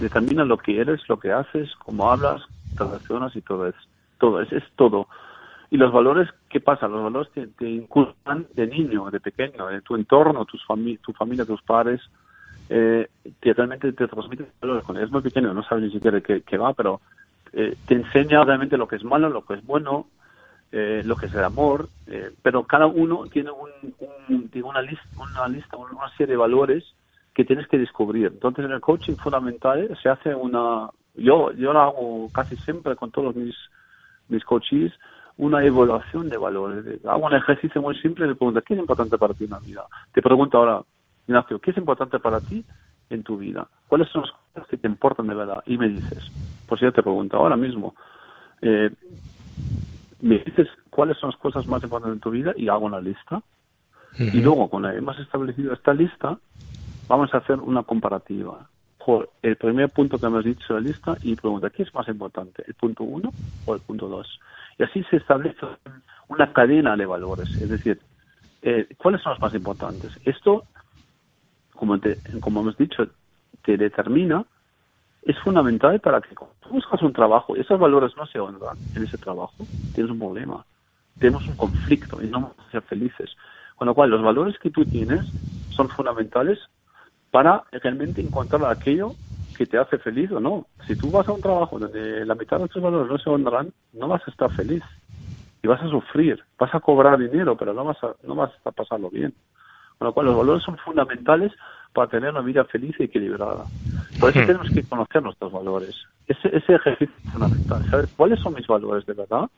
[0.00, 2.42] determinan lo que eres, lo que haces, cómo hablas,
[2.76, 3.76] te relacionas y todo es
[4.18, 5.06] todo, es, todo.
[5.70, 6.88] Y los valores, ¿qué pasa?
[6.88, 11.12] Los valores te, te inculcan de niño, de pequeño, en tu entorno, tus fami tu
[11.12, 12.00] familia, tus padres,
[12.68, 13.08] eh,
[13.40, 14.82] que realmente te transmiten valores.
[14.82, 17.00] Cuando eres muy pequeño no sabes ni siquiera qué, qué va, pero
[17.56, 20.06] eh, te enseña realmente lo que es malo, lo que es bueno,
[20.72, 25.06] eh, lo que es el amor, eh, pero cada uno tiene, un, un, una, lista,
[25.16, 26.84] una lista, una serie de valores
[27.32, 28.26] que tienes que descubrir.
[28.26, 33.12] Entonces, en el coaching fundamental se hace una, yo, yo lo hago casi siempre con
[33.12, 33.54] todos mis,
[34.28, 34.92] mis coaches,
[35.36, 37.04] una evaluación de valores.
[37.04, 39.84] Hago un ejercicio muy simple de preguntar, ¿qué es importante para ti en la vida?
[40.12, 40.82] Te pregunto ahora,
[41.28, 42.64] Ignacio, ¿qué es importante para ti
[43.14, 43.66] en tu vida?
[43.88, 45.62] ¿Cuáles son las cosas que te importan de verdad?
[45.66, 46.30] Y me dices,
[46.66, 47.94] pues yo te pregunto ahora mismo,
[48.60, 48.90] eh,
[50.20, 53.42] me dices cuáles son las cosas más importantes en tu vida y hago una lista.
[54.16, 56.38] Y luego, cuando hemos establecido esta lista,
[57.08, 58.68] vamos a hacer una comparativa
[59.04, 62.06] por el primer punto que hemos dicho de la lista y pregunta, ¿qué es más
[62.08, 62.62] importante?
[62.66, 63.32] ¿El punto 1
[63.66, 64.40] o el punto 2?
[64.78, 65.66] Y así se establece
[66.28, 68.00] una cadena de valores, es decir,
[68.62, 70.12] eh, ¿cuáles son los más importantes?
[70.24, 70.64] Esto
[71.76, 71.98] como,
[72.40, 73.06] como hemos dicho,
[73.62, 74.44] te determina,
[75.22, 79.04] es fundamental para que cuando tú buscas un trabajo, esos valores no se honran en
[79.04, 80.64] ese trabajo, tienes un problema,
[81.18, 83.34] tenemos un conflicto y no vamos a ser felices.
[83.76, 85.24] Con lo cual, los valores que tú tienes
[85.70, 86.58] son fundamentales
[87.30, 89.14] para realmente encontrar aquello
[89.56, 90.66] que te hace feliz o no.
[90.86, 93.72] Si tú vas a un trabajo donde la mitad de tus valores no se honran,
[93.92, 94.82] no vas a estar feliz
[95.62, 98.70] y vas a sufrir, vas a cobrar dinero, pero no vas a, no vas a
[98.70, 99.34] pasarlo bien.
[99.98, 101.52] Con lo cual, los valores son fundamentales
[101.92, 103.64] para tener una vida feliz y equilibrada.
[104.18, 105.94] Por eso tenemos que conocer nuestros valores.
[106.26, 107.88] Ese, ese ejercicio es fundamental.
[107.90, 109.48] Saber cuáles son mis valores de verdad,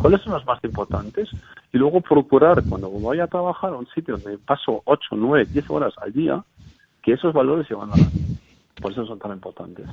[0.00, 1.30] cuáles son los más importantes,
[1.72, 5.70] y luego procurar, cuando vaya a trabajar a un sitio donde paso 8, 9, 10
[5.70, 6.44] horas al día,
[7.02, 8.06] que esos valores se van a dar.
[8.80, 9.86] Por eso son tan importantes.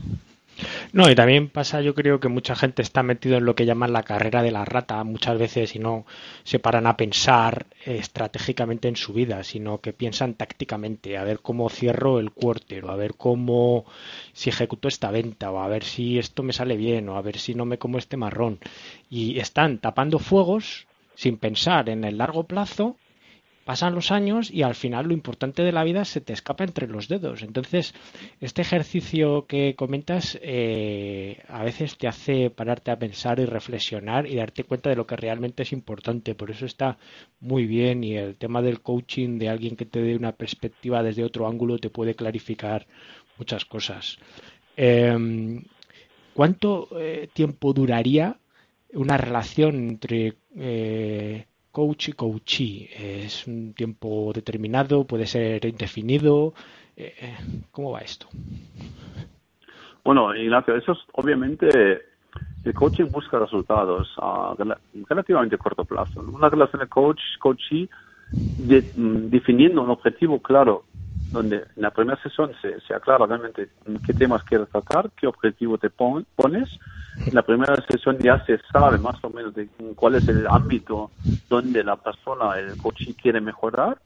[0.93, 3.93] No, y también pasa, yo creo que mucha gente está metido en lo que llaman
[3.93, 6.06] la carrera de la rata muchas veces y no
[6.43, 11.69] se paran a pensar estratégicamente en su vida, sino que piensan tácticamente, a ver cómo
[11.69, 13.86] cierro el quarter, o a ver cómo
[14.34, 17.38] si ejecuto esta venta, o a ver si esto me sale bien, o a ver
[17.38, 18.60] si no me como este marrón.
[19.10, 22.97] Y están tapando fuegos sin pensar en el largo plazo
[23.72, 26.90] pasan los años y al final lo importante de la vida se te escapa entre
[26.90, 27.42] los dedos.
[27.42, 27.94] Entonces,
[28.42, 34.36] este ejercicio que comentas eh, a veces te hace pararte a pensar y reflexionar y
[34.36, 36.36] darte cuenta de lo que realmente es importante.
[36.36, 36.98] Por eso está
[37.40, 41.24] muy bien y el tema del coaching de alguien que te dé una perspectiva desde
[41.24, 42.88] otro ángulo te puede clarificar
[43.38, 44.18] muchas cosas.
[44.76, 45.64] Em,
[46.34, 48.36] ¿Cuánto eh, tiempo duraría
[48.92, 52.90] una relación entre eh, coach y coachee.
[53.26, 55.06] ¿Es un tiempo determinado?
[55.06, 56.54] ¿Puede ser indefinido?
[56.96, 57.38] Eh, eh,
[57.72, 58.28] ¿Cómo va esto?
[60.04, 62.02] Bueno, Ignacio, eso es obviamente
[62.64, 64.56] el coaching busca resultados a
[65.10, 66.22] relativamente corto plazo.
[66.22, 67.90] Una relación de coach-coachee
[68.32, 70.86] mm, definiendo un objetivo claro
[71.32, 73.70] donde en la primera sesión se, se aclara realmente
[74.06, 76.70] qué temas quieres tratar, qué objetivo te pones.
[77.26, 81.12] En la primera sesión ya se sabe más o menos de cuál es el ámbito
[81.50, 83.98] donde la persona, el coach quiere mejorar.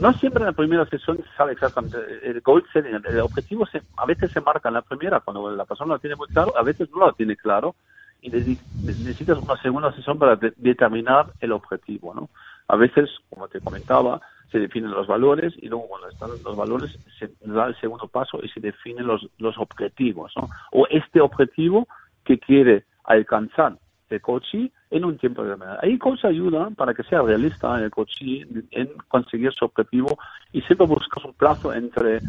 [0.00, 3.82] No siempre en la primera sesión se sabe exactamente el goal setting, el objetivo se,
[3.96, 6.62] a veces se marca en la primera cuando la persona lo tiene muy claro, a
[6.62, 7.76] veces no lo tiene claro
[8.20, 12.28] y necesitas una segunda sesión para determinar el objetivo, ¿no?
[12.68, 16.98] A veces, como te comentaba, se definen los valores y luego cuando están los valores
[17.18, 20.32] se da el segundo paso y se definen los, los objetivos.
[20.72, 21.88] O este objetivo
[22.24, 23.78] que quiere alcanzar
[24.08, 25.78] el coachee en un tiempo determinado.
[25.82, 30.18] Ahí coach ayuda para que sea realista el coachee en conseguir su objetivo
[30.52, 32.20] y siempre buscas un plazo entre,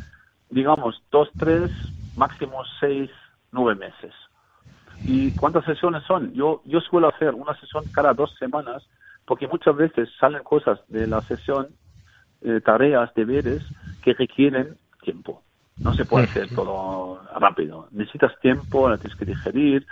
[0.49, 1.71] digamos, dos, tres,
[2.15, 3.11] máximo seis,
[3.51, 4.13] nueve meses.
[5.05, 6.33] ¿Y cuántas sesiones son?
[6.33, 8.87] Yo, yo suelo hacer una sesión cada dos semanas
[9.25, 11.67] porque muchas veces salen cosas de la sesión
[12.41, 13.63] eh, tareas, deberes
[14.01, 15.41] que requieren tiempo.
[15.77, 17.87] No se puede hacer todo rápido.
[17.91, 19.85] Necesitas tiempo, la tienes que digerir,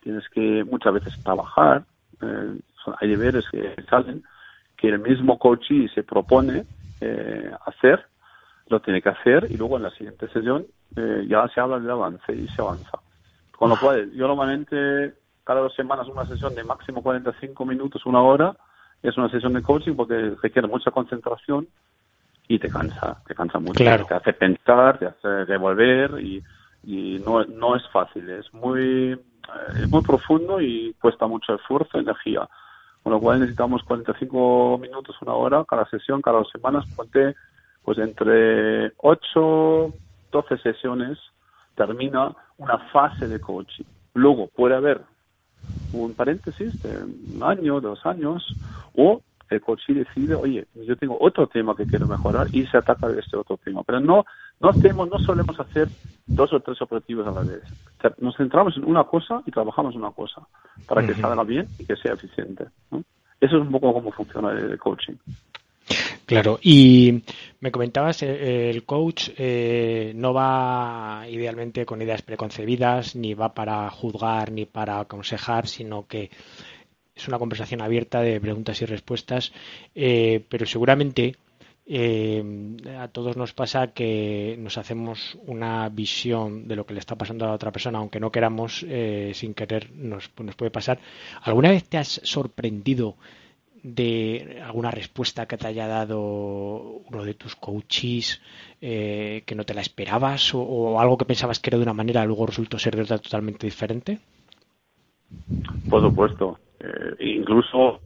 [0.00, 1.84] tienes que muchas veces trabajar.
[2.20, 2.58] Eh,
[3.00, 4.22] hay deberes que salen
[4.76, 6.64] que el mismo coach se propone
[7.00, 8.04] eh, hacer,
[8.68, 10.66] lo tiene que hacer y luego en la siguiente sesión
[11.26, 12.98] ya se habla del avance y se avanza.
[13.56, 18.20] Con lo cual, yo normalmente cada dos semanas una sesión de máximo 45 minutos, una
[18.20, 18.56] hora,
[19.02, 21.66] es una sesión de coaching porque requiere mucha concentración
[22.48, 26.42] y te cansa, te cansa mucho, te hace pensar, te hace revolver y,
[26.84, 29.18] y no, no es fácil, es muy,
[29.74, 32.48] es muy profundo y cuesta mucho esfuerzo, energía.
[33.02, 37.34] Con lo cual necesitamos 45 minutos, una hora, cada sesión, cada dos semanas, ponte
[37.82, 39.92] pues entre 8,
[40.30, 41.18] 12 sesiones
[41.74, 43.84] termina una fase de coaching.
[44.14, 45.00] Luego puede haber
[45.92, 48.44] un paréntesis de un año, dos años,
[48.96, 49.20] o
[49.52, 53.20] el coach decide, oye, yo tengo otro tema que quiero mejorar y se ataca de
[53.20, 53.82] este otro tema.
[53.84, 54.24] Pero no,
[54.60, 55.88] no hacemos, no solemos hacer
[56.26, 57.62] dos o tres objetivos a la vez.
[58.18, 60.42] Nos centramos en una cosa y trabajamos en una cosa
[60.86, 62.66] para que salga bien y que sea eficiente.
[63.40, 65.14] Eso es un poco cómo funciona el coaching.
[66.26, 67.22] Claro, y
[67.60, 73.90] me comentabas, eh, el coach eh, no va idealmente con ideas preconcebidas, ni va para
[73.90, 76.30] juzgar, ni para aconsejar, sino que
[77.14, 79.52] es una conversación abierta de preguntas y respuestas,
[79.94, 81.36] eh, pero seguramente
[82.98, 87.44] a todos nos pasa que nos hacemos una visión de lo que le está pasando
[87.44, 88.86] a la otra persona, aunque no queramos,
[89.32, 91.00] sin querer nos, nos puede pasar.
[91.42, 93.16] ¿Alguna vez te has sorprendido?
[93.82, 98.40] de alguna respuesta que te haya dado uno de tus coaches
[98.80, 102.24] eh, que no te la esperabas o, algo que pensabas que era de una manera
[102.24, 104.20] luego resultó ser de otra totalmente diferente?
[105.88, 106.58] Por supuesto.
[106.82, 108.00] Eh, incluso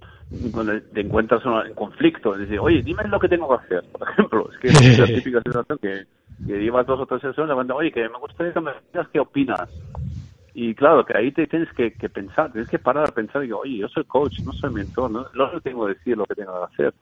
[0.53, 4.51] cuando te encuentras en conflicto, decir, oye, dime lo que tengo que hacer, por ejemplo.
[4.53, 6.05] Es que es la típica situación que,
[6.47, 9.69] que llevas dos o tres sesiones, oye, que me gustaría que me digas qué opinas.
[10.55, 13.61] Y claro, que ahí te tienes que, pensar, tienes que parar a pensar y digo,
[13.61, 16.53] oye, yo soy coach, no soy mentor, no, no tengo que decir lo que tengo
[16.59, 16.95] que hacer.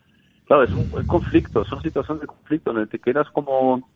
[0.47, 3.89] Claro, es un, conflicto, son situaciones de conflicto en el que te quedas como,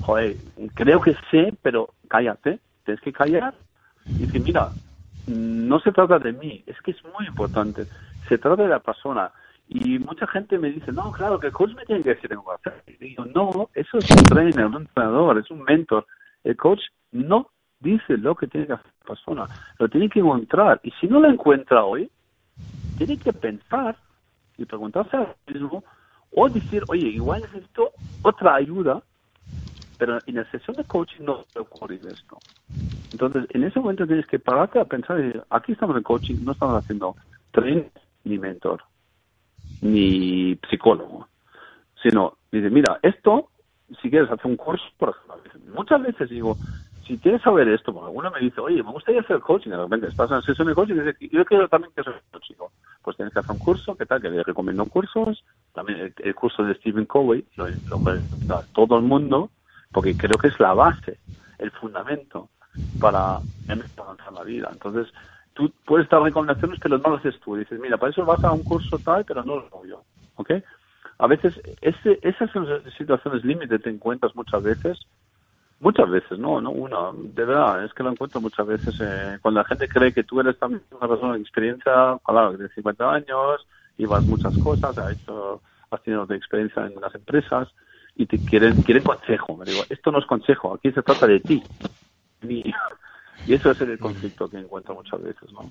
[0.00, 0.36] joder,
[0.74, 3.54] creo que sé, pero cállate, tienes que callar
[4.18, 4.72] y decir, mira,
[5.26, 7.86] no se trata de mí, es que es muy importante,
[8.28, 9.32] se trata de la persona.
[9.68, 12.36] Y mucha gente me dice, no, claro, que el coach me tiene que decir que
[12.36, 12.84] hacer.
[12.86, 16.06] Y digo, no, eso es un trainer, un entrenador, es un mentor.
[16.44, 19.46] El coach no dice lo que tiene que hacer la persona,
[19.78, 20.80] lo tiene que encontrar.
[20.84, 22.10] Y si no lo encuentra hoy,
[22.96, 23.96] tiene que pensar
[24.56, 25.82] y preguntarse a sí mismo
[26.30, 27.90] o decir, oye, igual necesito
[28.22, 29.02] otra ayuda,
[29.98, 32.38] pero en la sesión de coaching no puede ocurrir esto.
[33.12, 36.82] Entonces, en ese momento tienes que pararte a pensar, aquí estamos en coaching, no estamos
[36.82, 37.16] haciendo
[37.52, 37.90] trainer
[38.24, 38.82] ni mentor,
[39.80, 41.28] ni psicólogo,
[42.02, 43.50] sino, dice, mira, esto,
[44.02, 46.56] si quieres hacer un curso, por ejemplo, muchas veces digo,
[47.06, 50.08] si quieres saber esto, porque alguno me dice, oye, me gustaría hacer coaching, de repente
[50.08, 52.54] estás en sesión de coaching y dices, yo quiero también que soy coaching.
[53.02, 54.20] Pues tienes que hacer un curso, ¿qué tal?
[54.20, 58.20] Que le recomiendo cursos, también el, curso de Stephen Covey, lo, lo puede
[58.74, 59.50] todo el mundo,
[59.96, 61.20] porque creo que es la base,
[61.56, 62.50] el fundamento
[62.98, 63.40] para
[63.96, 64.68] avanzar la vida.
[64.70, 65.10] Entonces,
[65.54, 67.56] tú puedes dar recomendaciones, pero no lo haces tú.
[67.56, 70.04] Dices, mira, para eso vas a un curso tal, pero no lo hago yo.
[70.34, 70.50] ¿Ok?
[71.16, 72.50] A veces, ese, esas
[72.98, 74.98] situaciones límite te encuentras muchas veces
[75.78, 77.12] Muchas veces, no, no una.
[77.12, 78.94] De verdad, es que lo encuentro muchas veces.
[78.98, 82.68] Eh, cuando la gente cree que tú eres también una persona de experiencia, claro, de
[82.70, 83.66] 50 años,
[83.98, 87.68] llevas muchas cosas, has, hecho, has tenido experiencia en unas empresas
[88.16, 89.56] y te quieren, quieren consejo.
[89.56, 91.62] Me digo, esto no es consejo, aquí se trata de ti.
[92.42, 92.72] Y,
[93.52, 95.70] eso es el conflicto que encuentro muchas veces, ¿no?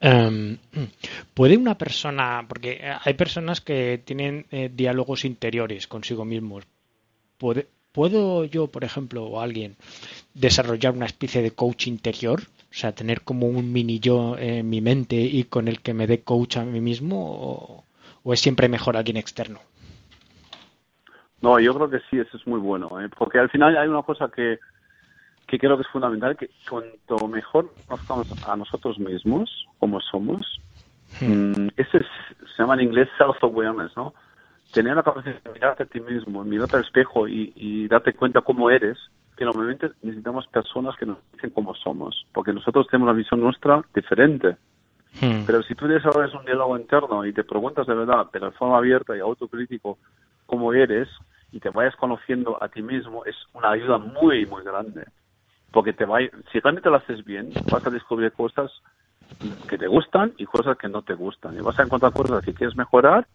[0.00, 0.56] Em,
[1.34, 6.64] ¿Puede una persona, porque hay personas que tienen eh, diálogos interiores consigo mismos,
[7.38, 9.76] ¿puede, ¿Puedo yo, por ejemplo, o alguien,
[10.32, 12.42] desarrollar una especie de coach interior?
[12.70, 16.06] O sea, tener como un mini yo en mi mente y con el que me
[16.06, 17.84] dé coach a mí mismo,
[18.22, 19.58] o, es siempre mejor alguien externo?
[21.40, 23.08] No, yo creo que sí, eso es muy bueno, ¿eh?
[23.16, 24.58] porque al final hay una cosa que,
[25.46, 30.60] que creo que es fundamental, que cuanto mejor conozcamos a nosotros mismos, como somos,
[31.20, 31.50] hmm.
[31.50, 34.14] mm, ese se llama en inglés self-awareness, ¿no?
[34.72, 38.70] tener la capacidad de mirarte a ti mismo, mirarte al espejo y, darte cuenta cómo
[38.70, 38.98] eres,
[39.36, 43.82] que normalmente necesitamos personas que nos dicen cómo somos, porque nosotros tenemos una visión nuestra
[43.94, 44.56] diferente.
[45.20, 45.44] Hmm.
[45.46, 48.76] Pero si tú desarrollas un diálogo interno y te preguntas de verdad, pero de forma
[48.76, 49.98] abierta y autocrítico,
[50.44, 51.08] cómo eres
[51.52, 55.06] y te vayas conociendo a ti mismo, es una ayuda muy, muy grande.
[55.72, 56.18] Porque te va,
[56.52, 58.70] si realmente lo haces bien, vas a descubrir cosas
[59.68, 61.56] que te gustan y cosas que no te gustan.
[61.56, 63.26] Y vas a encontrar cosas que quieres mejorar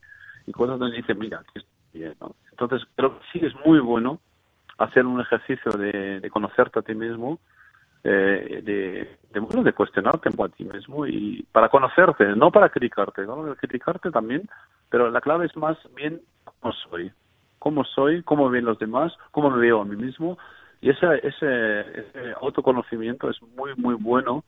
[0.46, 1.62] y cosas donde dice, mira, que
[1.94, 2.36] bien, ¿no?
[2.52, 4.20] Entonces, creo que sí es muy bueno
[4.78, 7.40] hacer un ejercicio de, conocerte a ti mismo,
[8.04, 13.26] eh, de, de, bueno, de cuestionarte a ti mismo y para conocerte, no para criticarte,
[13.26, 13.56] ¿no?
[13.56, 14.50] Criticarte también,
[14.90, 17.12] pero la clave es más bien cómo soy,
[17.64, 20.38] cómo soy, cómo ven los demás, cómo me veo a mí mismo
[20.82, 24.44] y ese, ese, ese autoconocimiento es muy, muy bueno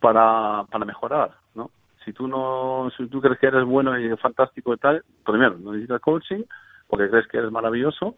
[0.00, 1.70] para, para mejorar, ¿no?
[2.04, 5.70] si tú no, si tú crees que eres bueno y fantástico y tal, primero, no
[5.70, 6.42] necesitas coaching
[6.88, 8.16] porque crees que eres maravilloso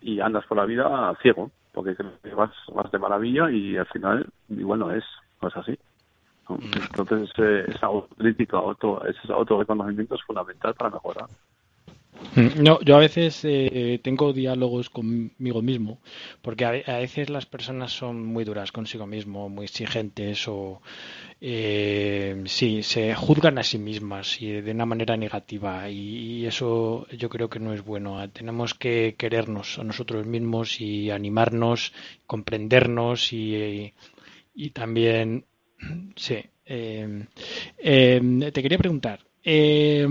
[0.00, 3.86] y andas por la vida ciego, porque crees que vas, vas de maravilla y al
[3.86, 5.04] final igual no es,
[5.42, 5.76] no es así.
[6.48, 7.30] Entonces,
[7.74, 11.26] esa autocrítica, auto, ese autorreconocimiento es fundamental para mejorar.
[12.34, 15.98] Mm, no, yo a veces eh, tengo diálogos conmigo mismo,
[16.42, 20.80] porque a, veces las personas son muy duras consigo mismo, muy exigentes o
[21.40, 27.28] eh, sí, se juzgan a sí mismas y de una manera negativa y, eso yo
[27.28, 28.28] creo que no es bueno.
[28.30, 31.92] Tenemos que querernos a nosotros mismos y animarnos,
[32.26, 33.92] comprendernos y,
[34.54, 35.44] y también,
[36.16, 36.38] sí.
[36.66, 37.26] Eh,
[38.52, 39.20] te quería preguntar.
[39.42, 40.06] Eh,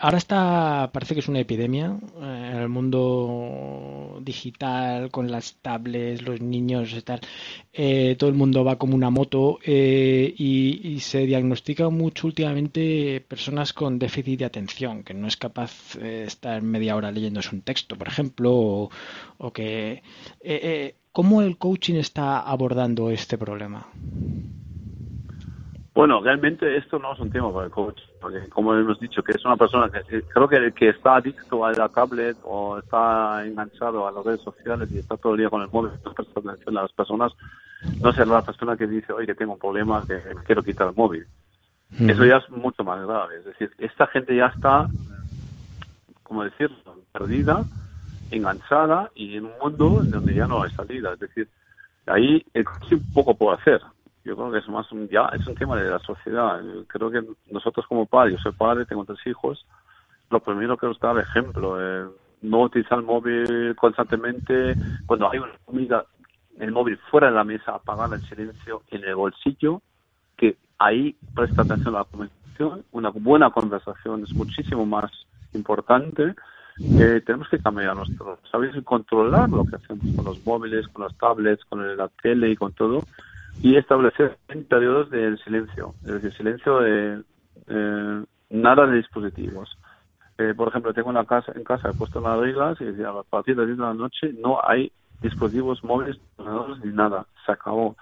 [0.00, 6.22] ahora está, parece que es una epidemia eh, en el mundo digital, con las tablets,
[6.22, 7.20] los niños y tal.
[7.72, 13.98] Eh, todo el mundo va como una moto y, se diagnostica mucho últimamente personas con
[13.98, 18.08] déficit de atención, que no es capaz de estar media hora leyéndose un texto, por
[18.08, 18.90] ejemplo, o,
[19.38, 20.02] o que...
[21.12, 23.86] ¿Cómo el coaching está abordando este problema?
[25.94, 29.30] Bueno, realmente esto no es un tema para el coach, porque como hemos dicho, que
[29.30, 34.08] es una persona que creo que que está adicto a la tablet o está enganchado
[34.08, 35.92] a las redes sociales y está todo el día con el móvil,
[36.66, 37.32] las personas,
[38.00, 41.26] no será la persona que dice, oye, tengo un problema, que quiero quitar el móvil.
[41.96, 43.36] Eso ya es mucho más grave.
[43.36, 44.88] Es decir, esta gente ya está,
[46.24, 46.76] como decirlo,
[47.12, 47.62] perdida,
[48.32, 51.12] enganchada y en un mundo donde ya no hay salida.
[51.12, 51.48] Es decir,
[52.06, 53.80] ahí el coach poco puede hacer
[54.24, 56.60] yo creo que es más un, ya es un tema de la sociedad.
[56.86, 59.64] creo que nosotros como padres, yo soy padre, tengo tres hijos,
[60.30, 62.08] lo primero que nos da el ejemplo, eh,
[62.42, 64.74] no utilizar el móvil constantemente,
[65.06, 66.06] cuando hay una comida,
[66.58, 69.82] el móvil fuera de la mesa, apagar el silencio en el bolsillo,
[70.36, 75.10] que ahí presta atención a la conversación, una buena conversación es muchísimo más
[75.52, 76.34] importante.
[76.80, 78.72] Eh, tenemos que cambiar nuestro, ¿sabéis?
[78.84, 82.72] Controlar lo que hacemos con los móviles, con las tablets, con la tele y con
[82.72, 83.04] todo
[83.62, 84.36] y establecer
[84.68, 87.22] periodos de silencio, es decir, silencio de
[87.68, 89.78] eh, nada de dispositivos.
[90.38, 93.10] Eh, por ejemplo, tengo en, la casa, en casa, he puesto las reglas y decía,
[93.10, 94.90] a partir de las 10 de la noche no hay
[95.22, 96.18] dispositivos móviles,
[96.82, 97.96] ni nada, se acabó.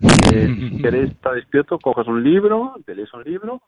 [0.00, 3.62] Eh, si quieres estar despierto, coges un libro, te lees un libro,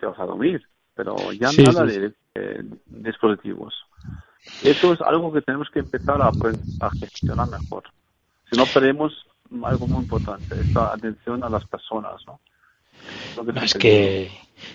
[0.00, 2.12] te vas a dormir, pero ya nada de
[2.86, 3.74] dispositivos.
[4.62, 7.84] Eso es algo que tenemos que empezar a, a gestionar mejor.
[8.50, 9.26] Si no, perdemos
[9.64, 12.40] algo muy importante, esta atención a las personas, ¿no?
[13.62, 14.30] es que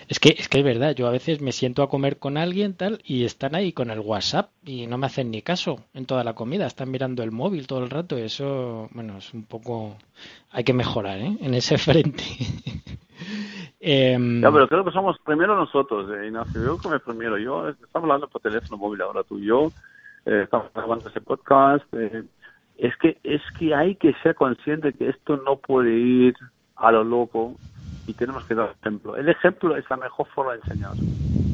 [0.08, 2.74] es que es que es verdad, yo a veces me siento a comer con alguien
[2.74, 6.24] tal y están ahí con el WhatsApp y no me hacen ni caso en toda
[6.24, 9.96] la comida, están mirando el móvil todo el rato, eso bueno, es un poco
[10.52, 11.36] hay que mejorar, ¿eh?
[11.40, 12.22] en ese frente.
[13.80, 18.04] Em, ya, pero creo que somos primero nosotros, eh, Ignacio, yo como primero, yo estamos
[18.04, 19.72] hablando por teléfono móvil ahora tú y yo,
[20.24, 22.22] eh, estamos grabando ese podcast, eh,
[22.82, 26.34] es que es que hay que ser consciente que esto no puede ir
[26.74, 27.54] a lo loco
[28.08, 29.16] y tenemos que dar ejemplo.
[29.16, 30.90] El ejemplo es la mejor forma de enseñar,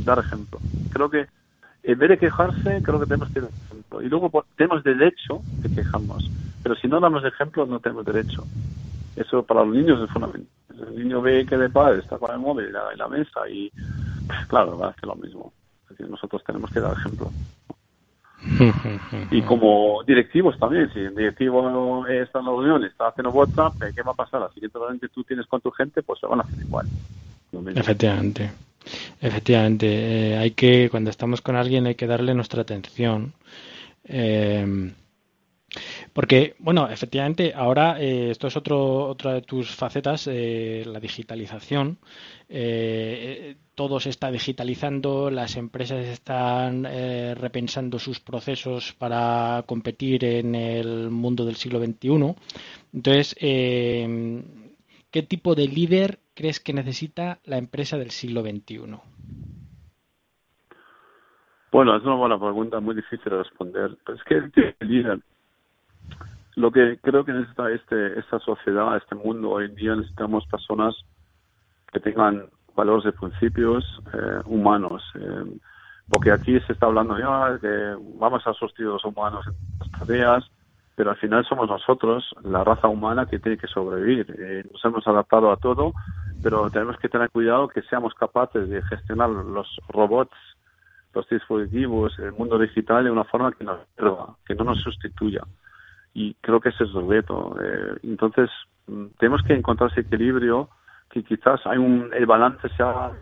[0.07, 0.59] dar ejemplo.
[0.91, 1.27] Creo que
[1.83, 4.01] en vez de quejarse, creo que tenemos que dar ejemplo.
[4.01, 6.31] Y luego tenemos derecho de quejarnos,
[6.63, 8.45] pero si no damos ejemplo no tenemos derecho.
[9.15, 10.49] Eso para los niños es fundamental.
[10.71, 13.71] El niño ve que el padre está con el móvil en la, mesa y,
[14.49, 15.53] claro, va a hacer lo mismo.
[16.09, 17.31] Nosotros tenemos que dar ejemplo.
[19.31, 24.03] y como directivos también, si el directivo está en la reunión, está haciendo WhatsApp, ¿qué
[24.03, 24.41] va a pasar?
[24.41, 26.87] La siguiente reunión que tú tienes con tu gente, pues se van a hacer igual.
[27.75, 28.51] Efectivamente,
[29.21, 29.87] efectivamente.
[29.87, 33.33] Eh, hay que, cuando estamos con alguien, hay que darle nuestra atención.
[34.05, 34.93] Eh,
[36.13, 41.99] porque, bueno, efectivamente, ahora eh, esto es otro, otra de tus facetas, eh, la digitalización.
[42.49, 51.11] Eh, todo se está digitalizando, las empresas están repensando sus procesos para competir en el
[51.11, 52.35] mundo del siglo XXI.
[52.93, 58.97] Entonces, ¿qué tipo de líder crees que necesita la empresa del siglo XXI?
[61.71, 63.97] Bueno, es una buena pregunta, muy difícil de responder.
[64.09, 64.35] Es que
[64.81, 65.21] el líder
[66.59, 70.97] lo que creo que necesita este, esta sociedad, este mundo hoy en día, necesitamos personas
[71.93, 75.05] que tengan valores y principios eh, humanos.
[75.15, 75.57] Eh,
[76.09, 80.51] porque aquí se está hablando ya que vamos a sustituir los humanos en las tareas,
[80.97, 84.27] pero al final somos nosotros, la raza humana, que tiene que sobrevivir.
[84.37, 85.93] Eh, nos hemos adaptado a todo,
[86.43, 90.37] pero tenemos que tener cuidado que seamos capaces de gestionar los robots,
[91.15, 95.43] los dispositivos, el mundo digital de una forma que nos sirva, que no nos sustituya
[96.19, 97.55] y creo que ese es el reto.
[97.63, 98.51] Eh, entonces,
[98.89, 100.69] mm, tenemos que encontrar ese equilibrio
[101.11, 103.13] que quizás hay un, el balance se ha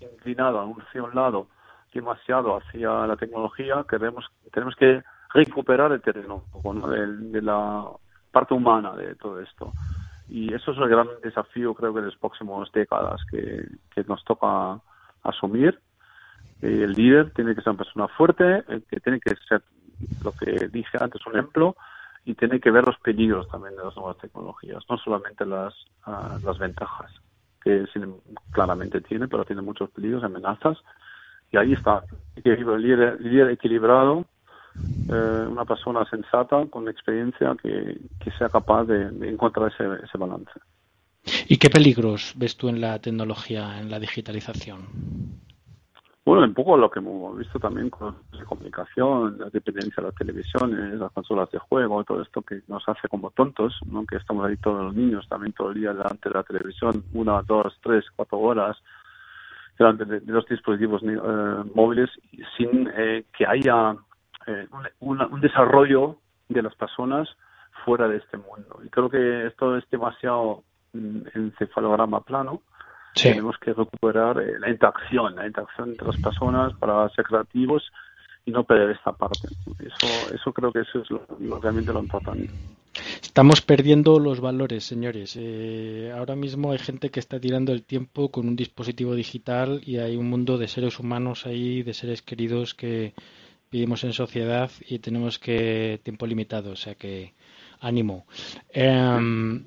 [0.00, 1.48] inclinado hacia un lado
[1.92, 5.02] demasiado hacia la tecnología, queremos, tenemos que
[5.32, 6.44] recuperar el terreno
[7.32, 7.84] de, la
[8.30, 9.72] parte humana de todo esto.
[10.28, 14.22] Y eso es el gran desafío, creo que, de las próximas décadas que, que nos
[14.24, 14.80] toca
[15.22, 15.78] asumir
[16.62, 19.62] el líder tiene que ser una persona fuerte, que tiene que ser,
[20.24, 21.76] lo que dije antes, un ejemplo,
[22.26, 25.72] y tiene que ver los peligros también de las nuevas tecnologías, no solamente las,
[26.04, 27.10] ah, las ventajas,
[27.62, 27.86] que
[28.50, 30.76] claramente tiene, pero tiene muchos peligros, amenazas,
[31.52, 32.02] y ahí está,
[32.34, 34.24] el líder, líder equilibrado,
[35.08, 37.96] eh, una persona sensata, con experiencia, que,
[38.36, 40.50] sea capaz de, encontrar ese, ese balance.
[41.48, 44.86] ¿Y qué peligros ves tú en la tecnología, en la digitalización?
[46.26, 50.14] Bueno, un poco lo que hemos visto también con la comunicación, la dependencia de las
[50.16, 54.04] televisiones, las consolas de juego, todo esto que nos hace como tontos, ¿no?
[54.04, 57.42] que estamos ahí todos los niños también todo el día delante de la televisión, una,
[57.42, 58.76] dos, tres, cuatro horas
[59.78, 61.16] delante de, los dispositivos eh,
[61.76, 62.10] móviles
[62.56, 63.94] sin eh, que haya
[64.48, 64.66] eh,
[64.98, 66.16] un, desarrollo
[66.48, 67.28] de las personas
[67.84, 68.80] fuera de este mundo.
[68.84, 72.62] Y creo que esto es demasiado mm, encefalograma plano
[73.22, 77.90] tenemos que recuperar eh, la interacción, la interacción entre las personas para ser creativos
[78.44, 79.48] y no perder esta parte.
[79.80, 82.48] Eso, eso creo que eso es lo, realmente lo importante.
[83.20, 85.36] Estamos perdiendo los valores, señores.
[85.38, 89.98] Eh, ahora mismo hay gente que está tirando el tiempo con un dispositivo digital y
[89.98, 93.14] hay un mundo de seres humanos ahí, de seres queridos que
[93.70, 97.34] vivimos en sociedad y tenemos que tiempo limitado, o sea que
[97.80, 98.26] ánimo.
[98.72, 99.66] Em,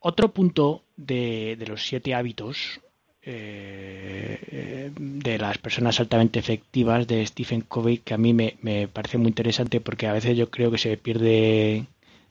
[0.00, 2.80] otro punto de, los siete hábitos
[3.22, 9.18] eh, de las personas altamente efectivas de Stephen Covey que a mí me, me, parece
[9.18, 11.86] muy interesante porque a veces yo creo que se pierde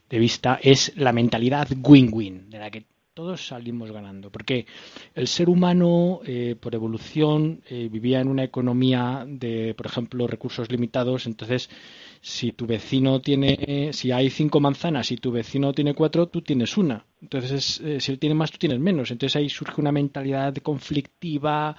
[0.08, 4.30] de vista es la mentalidad win-win de la que todos salimos ganando.
[4.30, 4.66] Porque
[5.14, 10.70] el ser humano eh, por evolución eh, vivía en una economía de por ejemplo recursos
[10.70, 11.68] limitados entonces
[12.20, 16.76] si tu vecino tiene, si hay cinco manzanas y tu vecino tiene cuatro, tú tienes
[16.76, 17.04] una.
[17.22, 19.10] Entonces, eh, si él tiene más, tú tienes menos.
[19.10, 21.76] Entonces ahí surge una mentalidad conflictiva,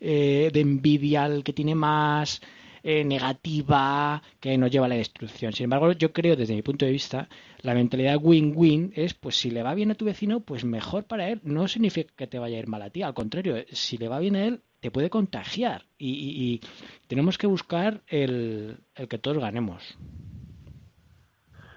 [0.00, 2.40] eh, de envidia al que tiene más,
[2.82, 5.52] eh, negativa, que nos lleva a la destrucción.
[5.52, 7.28] Sin embargo, yo creo, desde mi punto de vista,
[7.62, 11.30] la mentalidad win-win es, pues si le va bien a tu vecino, pues mejor para
[11.30, 11.40] él.
[11.44, 14.18] No significa que te vaya a ir mal a ti, al contrario, si le va
[14.18, 16.60] bien a él, te puede contagiar y,
[17.06, 18.76] tenemos que buscar el,
[19.08, 19.96] que todos ganemos.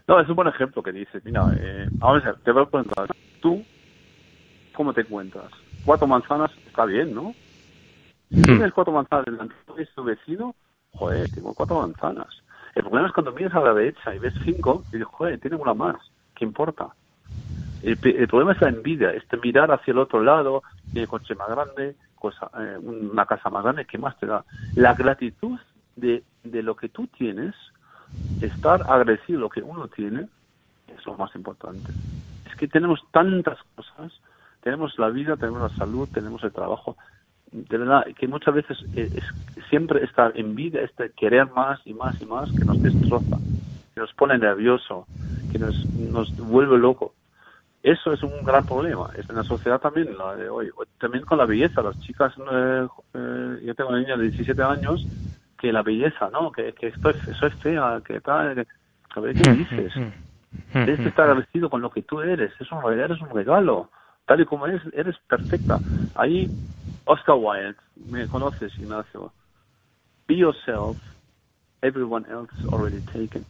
[0.10, 1.24] No, es un buen ejemplo que dices.
[1.24, 3.08] Mira, eh, vamos a ver, te voy a preguntar,
[3.40, 3.64] tú,
[4.76, 5.50] ¿cómo te encuentras?
[5.86, 7.34] Cuatro manzanas, está bien, ¿no?
[8.30, 8.44] Si hmm.
[8.44, 10.54] tienes cuatro manzanas delante de tu vecino,
[10.92, 12.44] joder, tengo cuatro manzanas.
[12.76, 15.56] El problema es cuando miras a la derecha y ves cinco, y dices, joder, tiene
[15.56, 15.96] una más,
[16.36, 16.90] ¿qué importa?
[17.84, 21.48] El, el, problema es la envidia, este mirar hacia el otro lado, tiene coche más
[21.48, 24.44] grande, cosa, eh, una casa más grande, ¿qué más te da?
[24.76, 25.60] La gratitud
[25.96, 27.56] de, de lo que tú tienes,
[28.42, 30.28] estar agradecido lo que uno tiene,
[30.88, 31.92] es lo más importante.
[32.50, 34.14] Es que tenemos tantas cosas,
[34.62, 36.98] tenemos la vida, tenemos la salud, tenemos el trabajo,
[37.52, 39.24] de verdad que muchas veces eh, es,
[39.70, 43.38] siempre esta envidia, este querer más y más y más que nos destroza,
[43.94, 45.08] que nos pone nervioso,
[45.52, 47.14] que nos, nos vuelve loco.
[47.88, 49.10] Eso es un gran problema.
[49.18, 50.70] Es en la sociedad también, la de hoy.
[51.00, 51.82] También con la belleza.
[51.82, 55.08] Las chicas, eh, eh, yo tengo una niña de 17 años
[55.58, 56.52] que la belleza, ¿no?
[56.52, 58.68] Que, que esto es, eso es fea, que tal.
[59.16, 59.94] A ver, ¿qué dices?
[60.74, 62.52] Tienes que estar agradecido con lo que tú eres.
[62.60, 63.90] Es un, eres un regalo.
[64.26, 65.80] Tal y como eres, eres perfecta.
[66.16, 66.50] Ahí,
[67.06, 67.78] Oscar Wilde,
[68.12, 69.32] me conoces, Ignacio.
[70.28, 70.98] Be yourself,
[71.82, 73.46] everyone else already taken.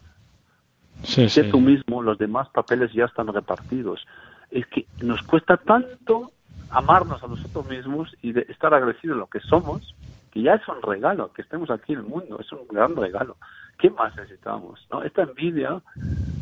[1.02, 4.06] Sí, sé tú mismo, los demás papeles ya están repartidos.
[4.50, 6.32] Es que nos cuesta tanto
[6.70, 9.94] amarnos a nosotros mismos y de estar agradecidos de lo que somos,
[10.30, 13.36] que ya es un regalo, que estemos aquí en el mundo, es un gran regalo.
[13.78, 14.86] ¿Qué más necesitamos?
[14.90, 15.02] ¿no?
[15.02, 15.80] Esta envidia,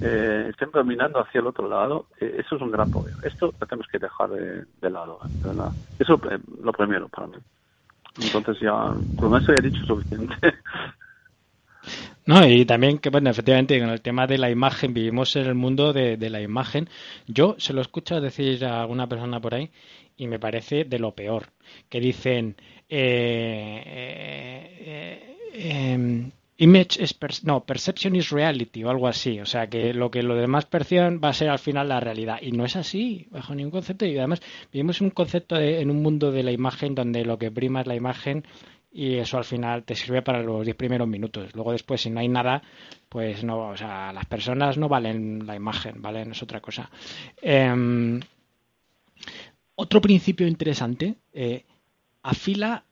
[0.01, 3.15] eh, siempre mirando hacia el otro lado, eh, eso es un gran poder.
[3.23, 5.21] Esto lo tenemos que dejar de, lado.
[5.99, 7.37] Eso es eh, lo primero para mí.
[8.19, 10.35] Entonces ya, con eso ya he dicho suficiente.
[12.27, 15.55] No, y también que, bueno, efectivamente, con el tema de la imagen, vivimos en el
[15.55, 16.89] mundo de, la imagen.
[17.29, 19.71] Yo se lo escucho decir a alguna persona por ahí
[20.17, 21.53] y me parece de lo peor.
[21.89, 22.57] Que dicen,
[22.89, 29.39] eh, eh, eh em, image is no, perception is reality o algo así.
[29.39, 32.39] O sea, que lo que lo demás perciben va a ser al final la realidad.
[32.43, 34.05] Y no es así, bajo ningún concepto.
[34.05, 37.39] Y además vivimos en un concepto de, en un mundo de la imagen donde lo
[37.39, 38.45] que prima es la imagen
[38.97, 41.55] y eso al final te sirve para los 10 primeros minutos.
[41.55, 42.63] Luego después si no hay nada,
[43.11, 46.23] pues no, o sea, las personas no valen la imagen, ¿vale?
[46.23, 46.89] es otra cosa.
[47.43, 48.19] Em,
[49.75, 51.67] otro principio interesante, eh,
[52.23, 52.85] afila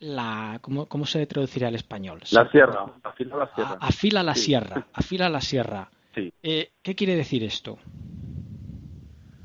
[0.00, 2.20] la, ¿cómo, ¿cómo, se traduciría al español?
[2.32, 3.78] La sierra, afila la sierra.
[3.80, 5.90] afila la sierra, afila la sierra.
[6.16, 6.32] Sí.
[6.42, 7.78] Eh, ¿Qué quiere decir esto?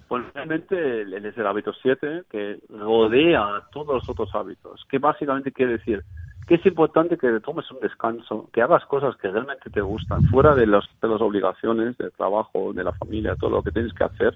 [0.09, 4.83] Pues realmente es el hábito 7 que rodea todos los otros hábitos.
[4.89, 6.03] ¿Qué básicamente quiere decir?
[6.49, 10.55] que es importante que tomes un descanso, que hagas cosas que realmente te gustan, fuera
[10.55, 14.03] de, los, de las obligaciones del trabajo, de la familia, todo lo que tienes que
[14.03, 14.35] hacer.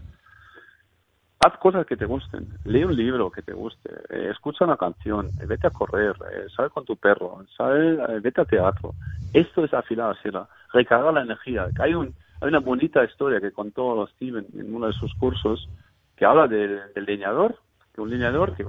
[1.46, 5.28] Haz cosas que te gusten, lee un libro que te guste, eh, escucha una canción,
[5.41, 8.94] eh, vete a correr, eh, sale con tu perro, sale, eh, vete a teatro.
[9.34, 11.68] Esto es afilar la sierra, recargar la energía.
[11.80, 15.68] Hay, un, hay una bonita historia que contó Steven en uno de sus cursos
[16.16, 17.58] que habla del, del leñador,
[17.94, 18.66] que un leñador que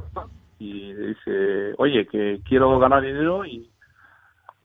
[0.59, 3.71] y dice, oye, que quiero ganar dinero y,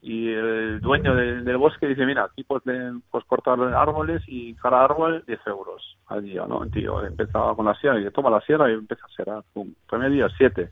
[0.01, 5.23] y el dueño del bosque dice, mira, aquí puedes, pues cortar árboles y cada árbol
[5.27, 6.63] 10 euros al día, ¿no?
[6.63, 9.73] El tío empezaba con la sierra y toma la sierra y empieza a serrar, pum,
[9.89, 10.69] primer día 7,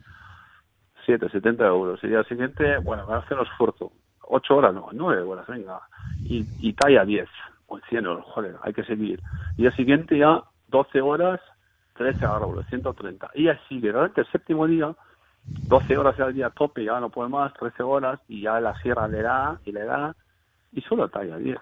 [1.06, 2.02] 7, 70 euros.
[2.04, 5.82] El día siguiente, bueno, va a hacer un esfuerzo, 8 horas, no, 9 horas, venga,
[6.24, 7.28] y, y talla 10,
[7.68, 9.22] o 100 euros, joder, hay que seguir.
[9.58, 11.42] Y el siguiente ya 12 horas,
[11.96, 13.30] 13 árboles, 130.
[13.36, 14.96] Y así, realmente el séptimo día
[15.48, 18.80] 12 horas al día a tope, ya no puede más, 13 horas, y ya la
[18.82, 20.16] sierra le da y le da,
[20.72, 21.58] y solo talla 10.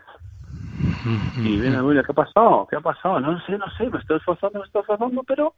[1.37, 2.67] Y viene William, ¿qué ha pasado?
[2.69, 3.19] ¿Qué ha pasado?
[3.19, 5.53] No sé, no sé, me estoy esforzando, me estoy esforzando, pero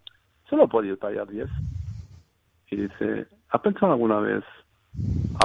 [0.50, 1.50] solo he podido tallar 10.
[2.72, 4.44] Y dice, ¿ha pensado alguna vez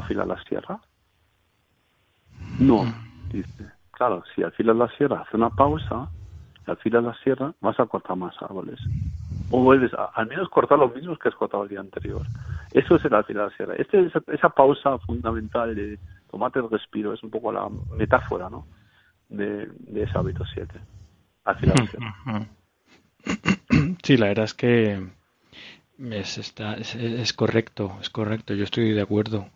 [0.00, 0.80] afilar la sierra?
[2.58, 2.84] No,
[3.30, 6.08] dice, claro, si afilas la sierra, hace una pausa,
[6.66, 8.80] al afilas la sierra, vas a cortar más árboles
[9.50, 12.22] o vuelves a al menos cortar los mismos que has cortado el día anterior.
[12.72, 13.74] Eso es el afilar la sierra.
[13.76, 15.98] Este, esa, esa, pausa fundamental de
[16.30, 18.66] tomate el respiro es un poco la metáfora ¿no?
[19.28, 20.72] de, de ese hábito 7.
[21.44, 22.46] Afilar la sierra.
[24.02, 25.00] Sí, la verdad es que
[26.10, 29.48] es, está, es, correcto, es correcto, yo estoy de acuerdo.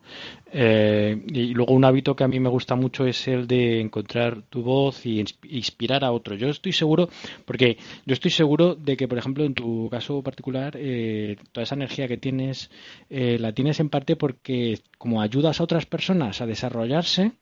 [0.53, 4.42] Eh, y luego un hábito que a mí me gusta mucho es el de encontrar
[4.42, 6.34] tu voz y inspirar a otro.
[6.36, 7.09] Yo estoy seguro,
[7.44, 11.74] porque yo estoy seguro de que, por ejemplo, en tu caso particular, eh, toda esa
[11.74, 12.70] energía que tienes,
[13.11, 17.32] eh, la tienes en parte porque como ayudas a otras personas a desarrollarse,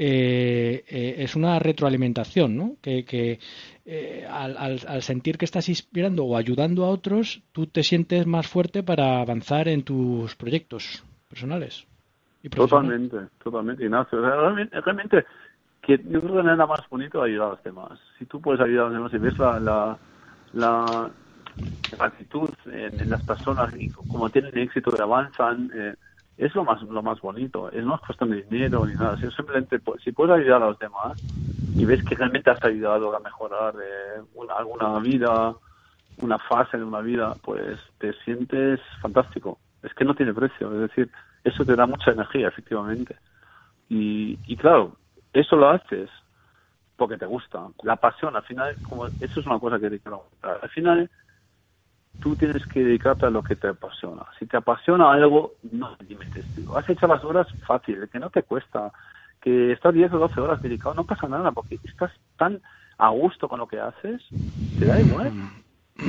[0.00, 2.76] eh, eh, es una retroalimentación, ¿no?
[2.80, 3.40] Que, que
[3.84, 8.46] eh, al, al, sentir que estás inspirando o ayudando a otros, tú te sientes más
[8.46, 11.84] fuerte para avanzar en tus proyectos personales.
[12.44, 14.20] Y totalmente, totalmente, Ignacio.
[14.20, 15.26] Realmente, realmente,
[15.82, 17.98] que yo creo que nada más bonito ayudar a los demás.
[18.20, 19.98] Si tú puedes ayudar a los demás y ves la, la,
[20.52, 21.10] la
[21.98, 25.94] actitud en, en, las personas y como tienen éxito y avanzan, eh,
[26.38, 29.32] es lo más lo más bonito es no es cuestión de dinero ni nada sino
[29.32, 31.18] simplemente pues, si puedes ayudar a los demás
[31.76, 35.54] y ves que realmente has ayudado a mejorar eh, una, alguna vida
[36.16, 39.58] una fase de una vida pues te sientes fantástico.
[39.82, 41.10] Es que no tiene precio es decir
[41.44, 43.16] eso te da mucha energía efectivamente.
[43.88, 44.96] Y, y claro
[45.32, 46.08] eso lo haces
[46.96, 50.70] porque te gusta la pasión al final como eso es una cosa que quiero al
[50.70, 51.10] final
[52.20, 54.22] tú tienes que dedicarte a lo que te apasiona.
[54.38, 56.44] Si te apasiona algo, no te limites.
[56.74, 58.92] Has hecho las horas fácil, que no te cuesta,
[59.40, 62.60] que estás 10 o 12 horas dedicado, no pasa nada, porque estás tan
[62.98, 64.22] a gusto con lo que haces,
[64.78, 65.32] te da igual.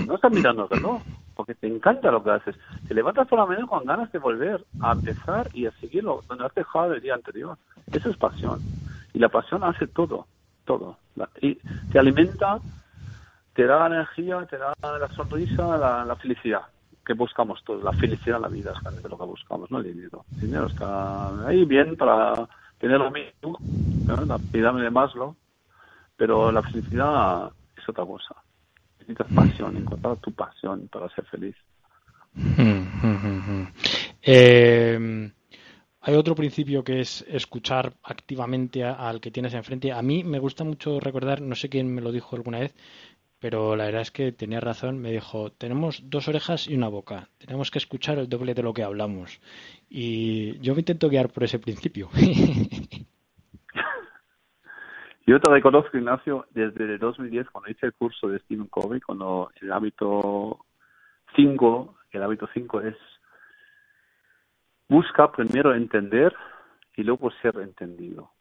[0.07, 1.01] No estás mirando el reloj,
[1.35, 2.55] porque te encanta lo que haces.
[2.87, 6.45] Te levantas por la mañana con ganas de volver a empezar y a seguirlo donde
[6.45, 7.57] has dejado el día anterior.
[7.91, 8.59] Eso es pasión.
[9.13, 10.27] Y la pasión hace todo,
[10.65, 10.97] todo.
[11.41, 11.55] Y
[11.91, 12.59] te alimenta
[13.53, 16.61] te da la energía, te da la sonrisa, la, felicidad
[17.05, 17.83] que buscamos todos.
[17.83, 20.25] La felicidad en la vida es lo que buscamos, no el dinero.
[20.35, 22.47] El dinero está ahí bien para
[22.77, 23.57] tener lo mismo,
[24.05, 24.25] ¿no?
[24.25, 25.35] la pirámide de Maslow,
[26.15, 28.35] pero la felicidad es otra cosa.
[28.99, 31.55] Necesitas pasión, encontrar tu pasión para ser feliz.
[34.21, 35.31] eh,
[36.01, 39.91] hay otro principio que es escuchar activamente al que tienes enfrente.
[39.91, 42.73] A mí me gusta mucho recordar, no sé quién me lo dijo alguna vez,
[43.39, 47.29] pero la verdad es que tenía razón, me dijo, tenemos dos orejas y una boca,
[47.37, 49.39] tenemos que escuchar el doble de lo que hablamos.
[49.89, 52.09] Y yo me intento guiar por ese principio.
[55.27, 59.51] Yo te reconozco, Ignacio, desde el 2010, cuando hice el curso de Stephen Covey, cuando
[59.61, 60.65] el hábito
[61.35, 62.95] 5, el hábito 5 es
[64.87, 66.35] busca primero entender
[66.95, 68.31] y luego ser entendido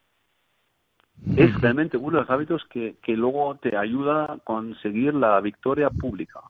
[1.37, 6.41] es realmente uno de los hábitos que, luego te ayuda a conseguir la victoria pública.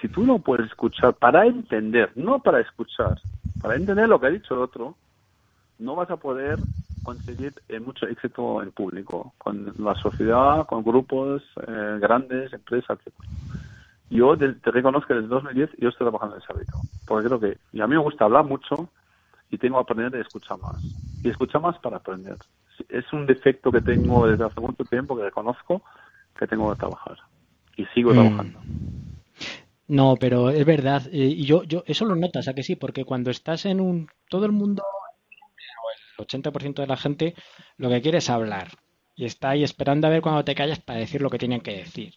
[0.00, 3.18] Si tú no puedes escuchar para entender, no para escuchar,
[3.60, 4.94] para entender lo que ha dicho el otro,
[5.78, 6.58] no vas a poder
[7.02, 13.14] conseguir eh, mucho éxito en público, con la sociedad, con grupos eh, grandes, empresas, etc.
[14.10, 17.40] Yo te, te, reconozco que desde 2010 yo estoy trabajando en ese hábito, porque creo
[17.40, 18.88] que y a mí me gusta hablar mucho
[19.50, 20.82] y tengo que aprender a escuchar más.
[21.22, 22.36] Y escuchar más para aprender
[22.88, 25.82] es un defecto que tengo desde hace mucho tiempo que reconozco
[26.38, 27.18] que tengo que trabajar
[27.76, 28.14] y sigo mm.
[28.14, 28.60] trabajando.
[29.86, 31.02] No, pero es verdad.
[31.12, 32.76] Eh, y yo, yo, eso lo notas, ¿a que sí?
[32.76, 34.08] Porque cuando estás en un.
[34.28, 34.82] Todo el mundo.
[36.18, 37.34] el 80% de la gente
[37.76, 38.68] lo que quiere es hablar
[39.16, 41.76] y está ahí esperando a ver cuando te callas para decir lo que tienen que
[41.76, 42.14] decir.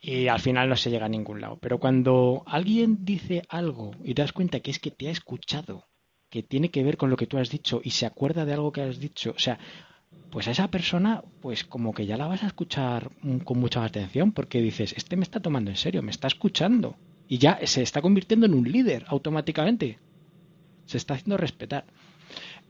[0.00, 1.58] Y al final no se llega a ningún lado.
[1.60, 5.86] Pero cuando alguien dice algo y te das cuenta que es que te ha escuchado,
[6.32, 8.72] que tiene que ver con lo que tú has dicho y se acuerda de algo
[8.72, 9.58] que has dicho, o sea,
[10.30, 13.10] pues a esa persona, pues como que ya la vas a escuchar
[13.44, 16.96] con mucha atención porque dices, este me está tomando en serio, me está escuchando
[17.28, 19.98] y ya se está convirtiendo en un líder automáticamente.
[20.86, 21.84] Se está haciendo respetar.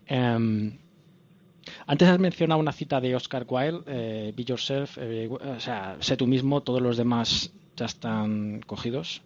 [0.06, 0.78] Em,
[1.86, 6.16] antes has mencionado una cita de Oscar Wilde, eh, Be Yourself, eh, o sea, sé
[6.16, 9.22] tú mismo, todos los demás ya están cogidos.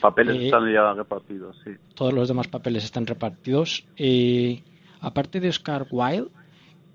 [0.00, 1.72] Papeles eh, están ya repartidos, sí.
[1.94, 3.84] Todos los demás papeles están repartidos.
[3.96, 4.62] Y
[5.00, 6.30] aparte de Oscar Wilde,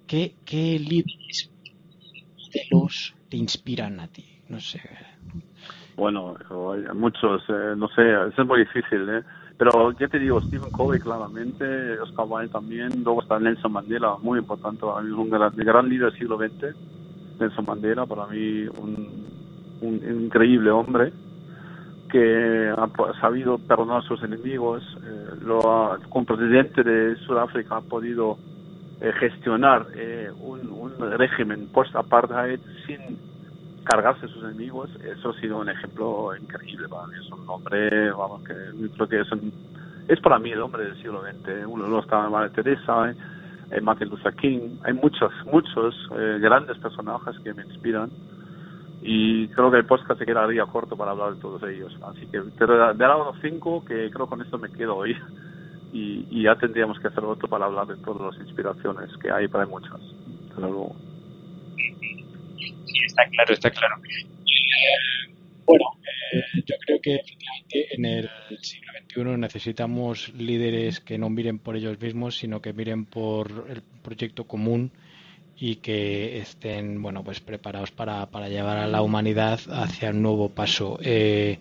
[0.08, 1.50] ¿qué, qué libros
[3.30, 4.26] te inspiran a ti?
[4.50, 4.82] No sé.
[5.96, 6.36] Bueno,
[6.74, 7.44] hay muchos,
[7.78, 8.02] no sé,
[8.36, 9.24] es muy difícil, ¿eh?
[9.58, 14.40] Pero ya te digo, Stephen Covey claramente, Oscar Wilde también, luego está Nelson Mandela, muy
[14.40, 16.76] importante para mí, un gran, gran líder del siglo XX,
[17.40, 19.33] Nelson Mandela, para mí un,
[19.86, 21.12] un increíble hombre
[22.10, 27.82] que ha sabido perdonar a sus enemigos, eh, lo ha, como presidente de Sudáfrica ha
[27.82, 28.38] podido
[29.02, 33.18] eh, gestionar eh, un, un régimen post-apartheid sin
[33.84, 37.14] cargarse sus enemigos, eso ha sido un ejemplo increíble para mí.
[37.20, 39.28] Es un hombre, vamos, que que es,
[40.08, 41.68] es para mí el hombre del siglo XX.
[41.68, 43.14] Uno no está María Teresa,
[43.72, 44.78] eh, Martin Luther King.
[44.84, 48.10] Hay muchos, muchos eh, grandes personajes que me inspiran.
[49.06, 51.94] Y creo que el podcast se quedaría corto para hablar de todos ellos.
[52.04, 55.16] Así que te dado los cinco que creo con esto me quedo hoy.
[55.96, 59.68] Y, ya tendríamos que hacer otro para hablar de todas las inspiraciones que hay, para
[59.68, 60.02] muchas.
[60.58, 60.96] Luego
[63.06, 63.96] está claro, está claro.
[65.66, 65.86] Bueno,
[66.34, 68.30] eh, yo creo que efectivamente en el
[68.60, 73.84] siglo XXI necesitamos líderes que no miren por ellos mismos, sino que miren por el
[74.02, 74.92] proyecto común
[75.58, 80.50] y que estén bueno pues preparados para, para llevar a la humanidad hacia un nuevo
[80.50, 81.00] paso.
[81.02, 81.60] Eh,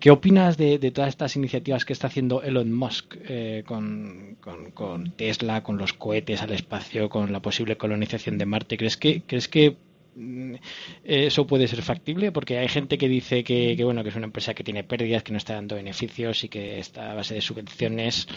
[0.00, 5.62] ¿Qué opinas de, todas estas iniciativas que está haciendo Elon Musk eh, con, con, Tesla,
[5.62, 8.76] con los cohetes al espacio, con la posible colonización de Marte?
[8.76, 9.76] ¿Crees que, crees que
[10.16, 10.54] Mm,
[11.02, 14.54] eso puede ser factible porque hay gente que dice que, bueno que es una empresa
[14.54, 18.28] que tiene pérdidas que no está dando beneficios y que está a base de subvenciones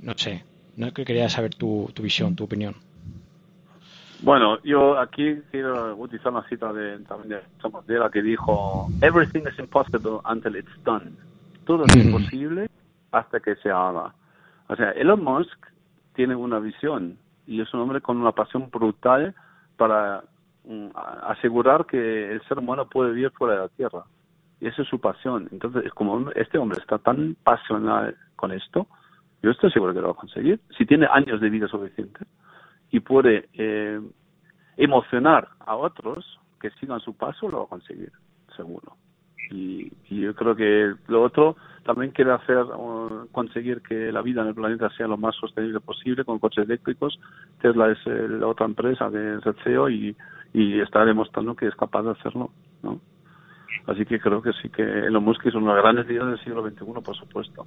[0.00, 0.44] no sé
[0.76, 2.76] no quería saber tu, tu visión tu opinión
[4.22, 7.40] bueno yo aquí quiero utilizar una cita de también
[7.86, 11.12] de la que dijo everything is impossible until it's done
[11.64, 12.70] todo es imposible
[13.12, 14.14] hasta que se haga
[14.68, 15.66] o sea Elon Musk
[16.14, 19.34] tiene una visión y es un hombre con una pasión brutal
[19.76, 20.22] para
[20.66, 20.88] Mm,
[21.28, 24.04] asegurar que el ser humano puede vivir fuera de la Tierra.
[24.60, 25.48] Y esa es su pasión.
[25.52, 28.86] Entonces, como este hombre está tan pasional con esto,
[29.42, 30.60] yo estoy seguro que lo va a conseguir.
[30.76, 32.26] Si tiene años de vida suficientes
[32.94, 34.00] y puede eh,
[34.76, 38.12] emocionar a otros que sigan su paso, lo va a conseguir,
[38.56, 38.96] seguro.
[39.50, 42.64] Y, yo creo que lo otro también quiere hacer
[43.32, 47.18] conseguir que la vida en el planeta sea lo más sostenible posible con coches eléctricos.
[47.60, 50.16] Tesla es eh, la otra empresa que es CEO y
[50.54, 52.50] y está demostrando que es capaz de hacerlo,
[52.82, 53.00] ¿no?
[53.86, 57.02] Así que creo que sí que Elon Musk es una gran entidad del siglo XXI,
[57.04, 57.66] por supuesto.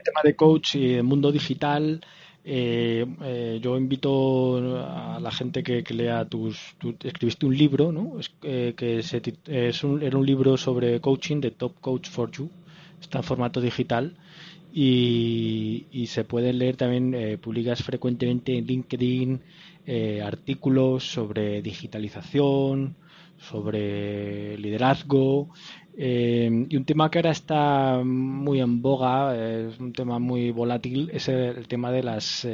[0.00, 2.00] Del tema de coach y el mundo digital,
[2.42, 6.74] eh, eh, yo invito a la gente que, lea tus,
[7.04, 8.18] escribiste un libro, ¿no?
[8.18, 12.30] Es, eh, que se, es un, era un libro sobre coaching de Top Coach for
[12.30, 12.48] You,
[12.98, 14.16] está en formato digital
[14.72, 19.40] y, se puede leer también, eh, publicas frecuentemente en LinkedIn
[20.24, 22.94] artículos sobre digitalización,
[23.36, 25.48] sobre liderazgo
[25.96, 31.10] eh, y un tema que ahora está muy en boga, es un tema muy volátil,
[31.12, 32.46] es el, tema de las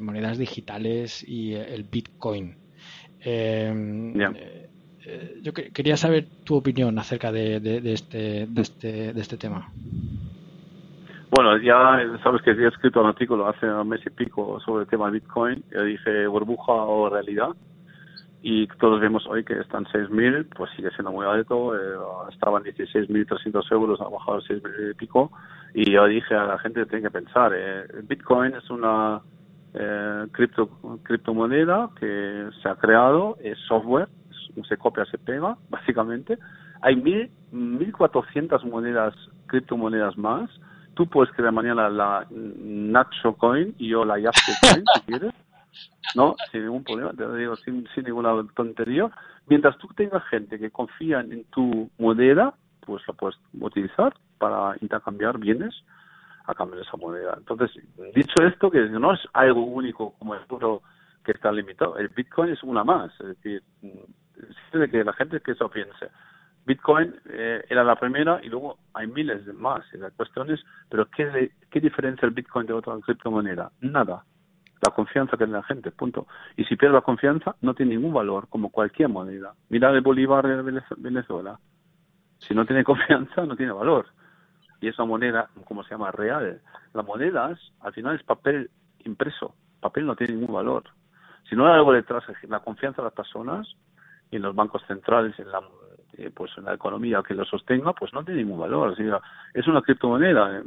[0.00, 2.56] monedas digitales y el Bitcoin.
[5.42, 9.70] yo quería saber tu opinión acerca de, de, este, de, este, de este tema.
[11.30, 14.88] Bueno, ya sabes que he escrito un artículo hace un mes y pico sobre el
[14.88, 15.62] tema de Bitcoin.
[15.70, 17.50] Yo dije burbuja o realidad.
[18.40, 21.74] Y todos vemos hoy que están 6.000, pues sigue siendo muy alto.
[21.74, 21.98] Eh,
[22.32, 25.32] estaban 16.300 euros, ha bajado a 6.000 y pico.
[25.74, 29.20] Y yo dije a la gente tiene que pensar, eh, Bitcoin es una
[29.74, 30.70] eh, cripto,
[31.02, 34.08] criptomoneda que se ha creado, es software,
[34.68, 36.38] se copia, se pega, básicamente.
[36.80, 39.14] Hay 1.400 monedas,
[39.46, 40.48] criptomonedas más
[40.98, 45.32] tú puedes crear mañana la Nacho Coin y yo la Coin, si quieres.
[46.14, 46.36] ¿No?
[46.50, 49.10] Sin ningún problema, te lo digo, sin, sin ninguna tontería.
[49.46, 55.38] Mientras tú tengas gente que confía en tu moneda, pues la puedes utilizar para intercambiar
[55.38, 55.74] bienes.
[56.48, 57.34] a cambio de esa moneda.
[57.36, 57.70] Entonces,
[58.14, 60.82] dicho esto, que no es algo único como el euro
[61.22, 63.62] que está limitado, el Bitcoin es una más, es decir,
[64.72, 66.08] de que la gente que eso piense.
[66.64, 69.84] Bitcoin eh, era la primera y luego hay miles de más.
[69.92, 73.70] Y la cuestión es, ¿pero qué, qué diferencia el Bitcoin de otra criptomoneda?
[73.80, 74.24] Nada.
[74.80, 76.26] La confianza que tiene la gente, punto.
[76.56, 79.54] Y si pierde la confianza, no tiene ningún valor, como cualquier moneda.
[79.68, 81.58] Mira el Bolívar de Venezuela.
[82.38, 84.06] Si no tiene confianza, no tiene valor.
[84.80, 86.12] Y esa moneda, ¿cómo se llama?
[86.12, 86.60] Real.
[86.94, 88.70] Las monedas, al final, es papel
[89.04, 89.54] impreso.
[89.80, 90.84] Papel no tiene ningún valor.
[91.48, 93.66] Si no hay algo detrás, la confianza de las personas
[94.30, 95.60] y en los bancos centrales, en la,
[96.18, 98.94] eh, pues en la economía que lo sostenga, pues no tiene ningún valor.
[99.54, 100.58] es una criptomoneda.
[100.58, 100.62] Eh,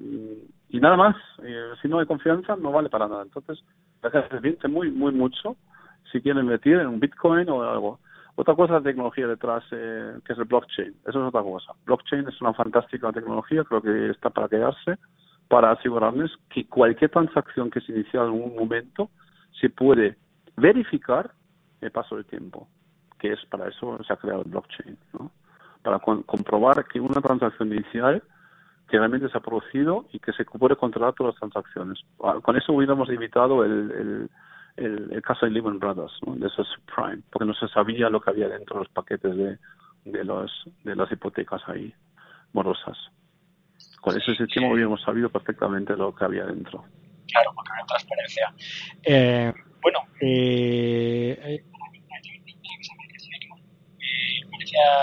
[0.69, 1.15] y nada más.
[1.43, 3.23] Eh, si no hay confianza, no vale para nada.
[3.23, 3.63] Entonces,
[4.01, 5.55] la gente muy, muy mucho
[6.11, 7.99] si quieren invertir en un Bitcoin o algo.
[8.35, 10.95] Otra cosa es la tecnología detrás, eh, que es el blockchain.
[11.05, 11.73] Eso es otra cosa.
[11.85, 14.97] Blockchain es una fantástica tecnología, creo que está para quedarse,
[15.47, 19.09] para asegurarles que cualquier transacción que se inicia en un momento
[19.59, 20.17] se puede
[20.55, 21.31] verificar
[21.81, 22.67] el paso del tiempo,
[23.19, 25.31] que es para eso se ha creado el blockchain, ¿no?
[25.83, 28.23] Para comprobar que una transacción inicial
[28.91, 31.99] que realmente se ha producido y que se puede controlar todas las transacciones.
[32.23, 34.29] Ah, con eso hubiéramos evitado el
[34.77, 38.47] el, caso de Lehman Brothers, de esos subprime, porque no se sabía lo que había
[38.47, 39.57] dentro de los paquetes de,
[40.05, 40.51] de, los,
[40.83, 41.93] de las hipotecas ahí
[42.53, 42.97] morosas.
[44.01, 46.83] Con ese sistema hubiéramos sabido perfectamente lo que había dentro.
[47.27, 48.53] Claro, porque había transparencia.
[49.03, 51.63] Eh, bueno, eh,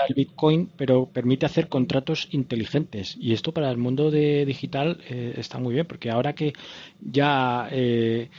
[0.07, 3.17] el Bitcoin, pero permite hacer contratos inteligentes.
[3.19, 6.53] Y esto para el mundo de digital eh, está muy bien, porque ahora que
[7.01, 8.29] ya eh,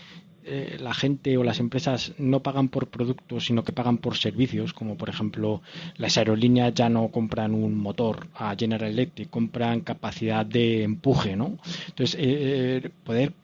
[0.43, 4.73] eh, la gente o las empresas no pagan por productos, sino que pagan por servicios,
[4.73, 5.61] como por ejemplo
[5.97, 11.59] las aerolíneas ya no compran un motor a General Electric, compran capacidad de empuje, ¿no?
[11.89, 13.35] Entonces, eh, poder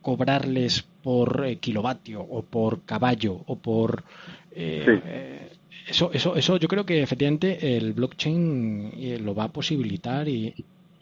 [0.00, 4.02] cobrarles por kilovatio o por caballo o por...
[5.88, 10.54] eso, eso, eso yo creo que efectivamente el blockchain lo va a posibilitar y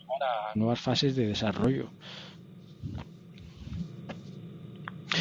[0.07, 1.91] para nuevas fases de desarrollo.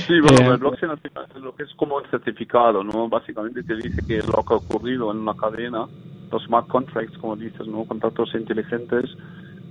[0.06, 3.10] Sí, bueno, eh, el blockchain es lo que es como un certificado, ¿no?
[3.10, 5.86] Básicamente te dice que lo que ha ocurrido en una cadena,
[6.32, 7.86] los smart contracts, como dices, ¿no?
[7.86, 9.06] Contratos inteligentes,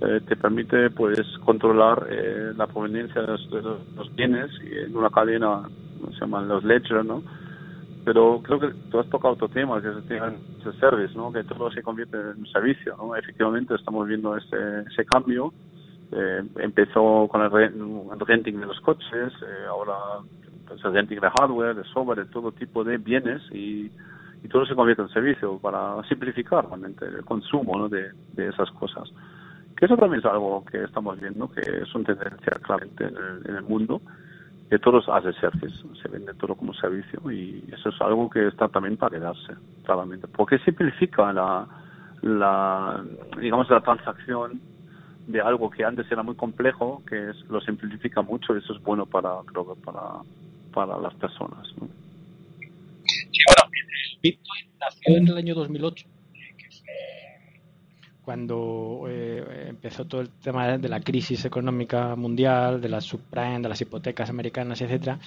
[0.01, 5.69] eh, te permite, pues, controlar eh, la proveniencia de los, bienes y en una cadena,
[6.13, 7.23] se llaman los ledger, ¿no?
[8.07, 11.29] Pero creo que tú has tocado otro tema, que es el tema de service, ¿no?
[11.29, 13.13] Que todo se convierte en servicio, ¿no?
[13.17, 15.51] Efectivamente estamos viendo ese, ese cambio
[16.13, 17.51] eh, empezó con el,
[18.25, 19.93] renting de los coches, eh, ahora
[20.65, 23.91] pues, el renting de hardware, de software, de todo tipo de bienes y,
[24.41, 29.11] y todo se convierte en servicio para simplificar realmente el consumo de, de, esas cosas.
[29.75, 33.49] Que eso también es algo que estamos viendo, que es una tendencia claramente en el,
[33.49, 34.01] en el mundo,
[34.69, 38.67] que todos hace service, se vende todo como servicio y eso es algo que está
[38.67, 39.53] también para quedarse,
[39.83, 41.67] claramente, porque simplifica la,
[42.21, 43.03] la
[43.39, 44.59] digamos, la transacción
[45.27, 48.83] de algo que antes era muy complejo, que es, lo simplifica mucho y eso es
[48.83, 50.01] bueno para, creo que para,
[50.73, 51.67] para las personas.
[51.79, 51.87] ¿no?
[53.05, 53.71] Sí, bueno,
[54.21, 56.07] Bitcoin nació en el año 2008
[58.27, 63.69] cuando eh, empezó todo el tema de la crisis económica mundial, de las subprime, de
[63.69, 65.17] las hipotecas americanas, etcétera,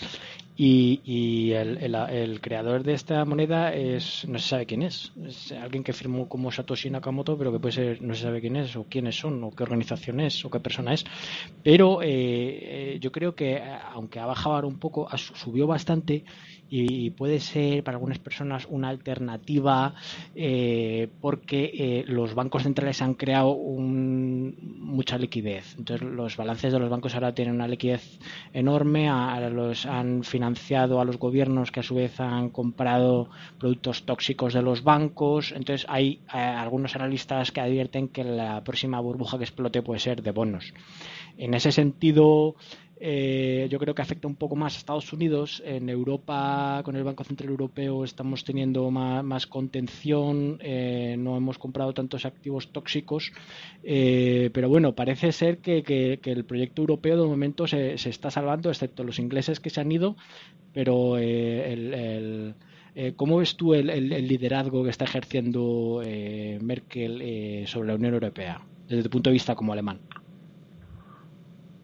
[0.62, 5.94] y, el, creador de esta moneda es no se sabe quién es, es alguien que
[5.94, 9.18] firmó como Satoshi Nakamoto, pero que puede ser no se sabe quién es o quiénes
[9.18, 11.06] son o qué organización es o qué persona es,
[11.62, 13.62] pero eh, eh, yo creo que
[13.94, 16.24] aunque ha bajado ahora un poco, subió bastante
[16.72, 19.92] y puede ser para algunas personas una alternativa
[21.20, 25.74] porque los bancos centrales han creado mucha liquidez.
[25.76, 28.20] Entonces los balances de los bancos ahora tienen una liquidez
[28.52, 29.10] enorme,
[29.50, 30.49] los han financiado
[31.00, 33.28] a los gobiernos que a su vez han comprado
[33.58, 35.52] productos tóxicos de los bancos.
[35.52, 40.22] Entonces hay eh, algunos analistas que advierten que la próxima burbuja que explote puede ser
[40.22, 40.72] de bonos.
[41.36, 42.54] En ese sentido,
[43.02, 45.62] eh, yo creo que afecta un poco más a Estados Unidos.
[45.64, 50.58] En Europa, con el Banco Central Europeo, estamos teniendo más, contención.
[50.60, 53.32] Eh, no hemos comprado tantos activos tóxicos.
[53.82, 59.02] Eh, pero bueno, parece ser que, el proyecto europeo de momento se, está salvando, excepto
[59.02, 60.16] los ingleses que se han ido.
[60.74, 62.54] Pero el,
[63.16, 63.86] ¿cómo ves tú el,
[64.28, 66.02] liderazgo que está ejerciendo
[66.60, 70.00] Merkel sobre la Unión Europea desde tu punto de vista como alemán?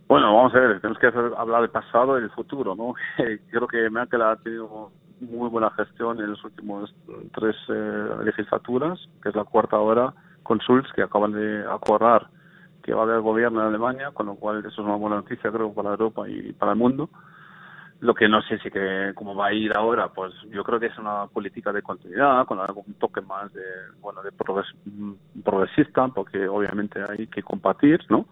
[0.09, 2.95] Bueno, vamos a ver, tenemos que hablar del pasado y del futuro, ¿no?
[3.51, 6.95] Creo que Merkel ha tenido muy buena gestión en las últimas
[7.35, 12.29] tres eh, legislaturas, que es la cuarta ahora, con Schulz, que acaban de acordar
[12.87, 15.51] que va a haber gobierno en Alemania, con lo cual eso es una buena noticia
[15.51, 17.11] creo para Europa y para el mundo.
[17.99, 20.87] Lo que no sé si que cómo va a ir ahora, pues yo creo que
[20.87, 23.63] es una política de continuidad con algún toque más de
[24.01, 24.31] bueno de
[25.43, 28.27] progresista, porque obviamente hay que compartir, ¿no?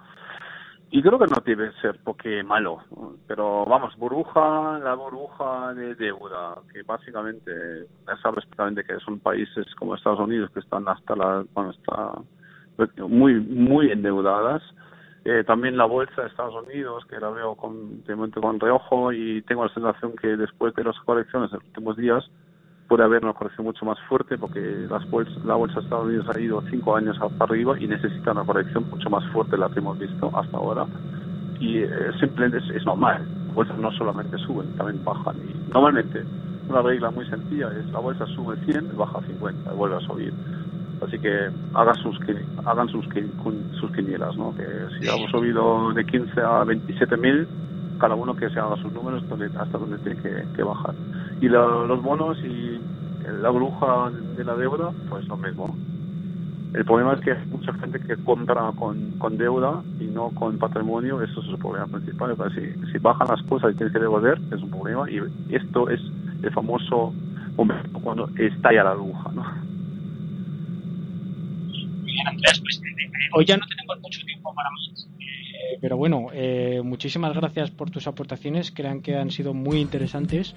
[0.90, 2.78] Y creo que no debe ser porque malo,
[3.26, 9.66] pero vamos, burbuja, la burbuja de deuda, que básicamente ya sabes perfectamente que son países
[9.74, 12.12] como Estados Unidos que están hasta la, bueno, está
[13.08, 14.62] muy, muy endeudadas.
[15.24, 19.10] Eh, también la bolsa de Estados Unidos, que la veo con, de momento con reojo
[19.10, 22.30] y tengo la sensación que después de las correcciones de los últimos días,
[22.88, 25.02] puede haber una corrección mucho más fuerte porque las
[25.44, 28.88] la bolsa de Estados Unidos ha ido cinco años para arriba y necesita una corrección
[28.90, 30.86] mucho más fuerte de la que hemos visto hasta ahora.
[31.60, 31.88] Y eh,
[32.20, 33.26] simplemente es, normal.
[33.46, 35.36] Las bolsas no solamente suben, también bajan.
[35.36, 36.24] Y normalmente
[36.68, 40.32] una regla muy sencilla es la bolsa sube 100, baja 50 y vuelve a subir.
[41.06, 42.18] Así que hagan sus,
[42.64, 43.06] hagan sus,
[43.80, 44.54] sus quinielas, ¿no?
[44.54, 44.64] Que
[44.98, 47.46] si hemos subido de 15 a 27 mil,
[47.98, 49.22] cada uno que se haga sus números
[49.58, 50.20] hasta donde tiene
[50.54, 50.94] que bajar
[51.40, 52.80] y los bonos y
[53.40, 55.76] la bruja de la deuda, pues lo mismo.
[56.74, 60.58] El problema es que hay mucha gente que compra con, con deuda y no con
[60.58, 62.36] patrimonio, eso es el problema principal.
[62.52, 65.20] Si, si bajan las cosas y tienes que devolver, es un problema y
[65.54, 66.00] esto es
[66.42, 67.14] el famoso
[67.56, 69.30] momento cuando estalla la bruja.
[69.32, 69.44] ¿no?
[72.02, 75.08] Bien, Andrés, pues eh, hoy ya no tenemos mucho tiempo para más
[75.80, 80.54] pero bueno, eh, muchísimas gracias por tus aportaciones, crean que han sido muy interesantes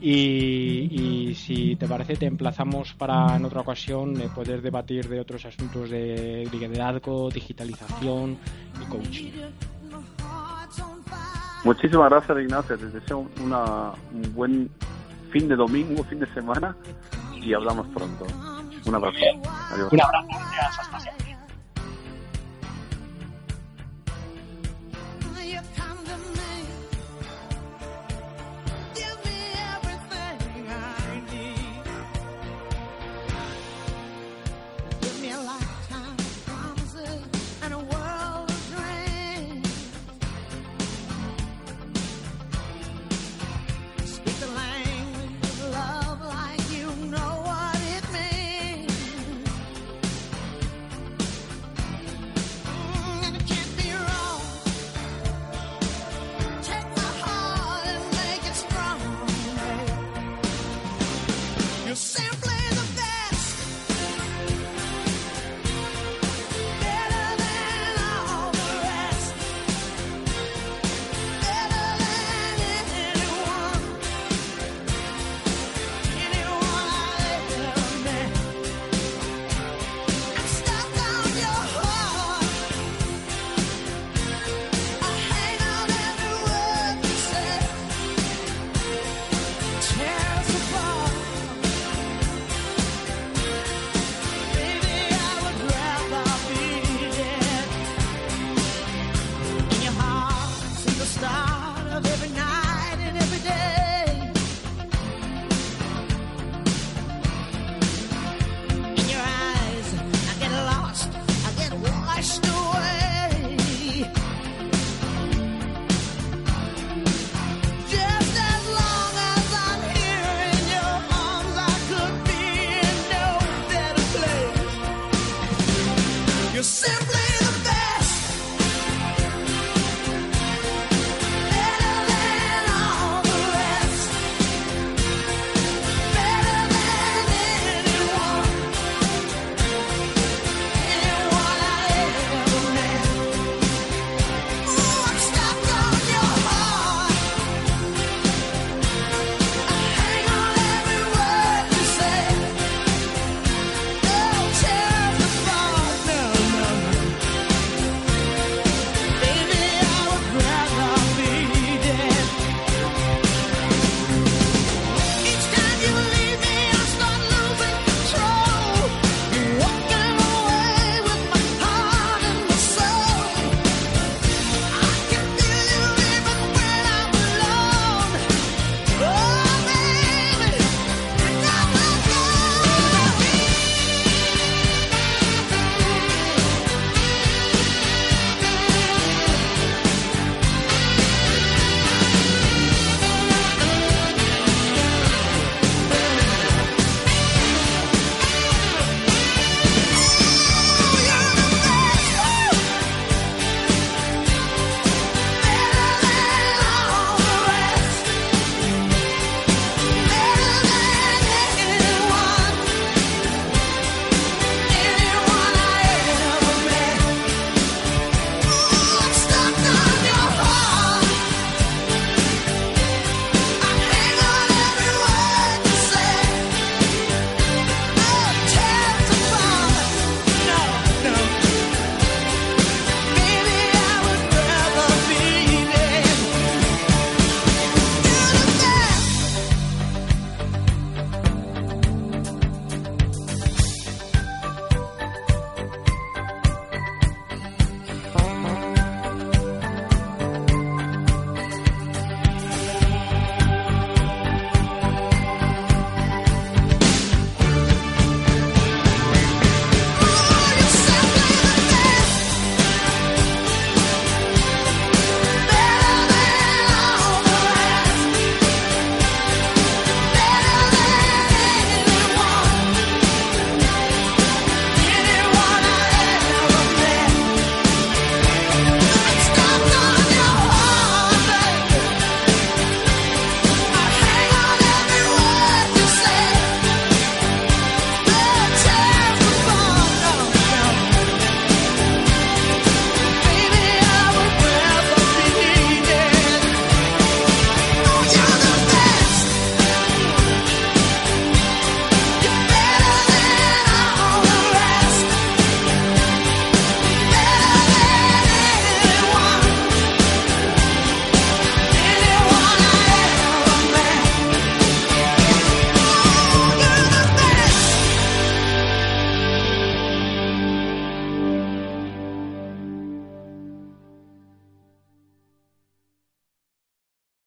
[0.00, 5.44] y, si te parece te emplazamos para en otra ocasión eh, poder debatir de otros
[5.44, 8.38] asuntos de liderazgo, digitalización
[8.82, 9.32] y coaching.
[11.64, 14.70] Muchísimas gracias Ignacio, te deseo una, un buen
[15.30, 16.76] fin de domingo, fin de semana
[17.34, 18.26] y hablamos pronto.
[18.86, 19.18] Un abrazo.
[19.72, 19.92] Adiós.
[19.92, 20.28] Un abrazo.
[20.80, 21.29] Hasta siempre.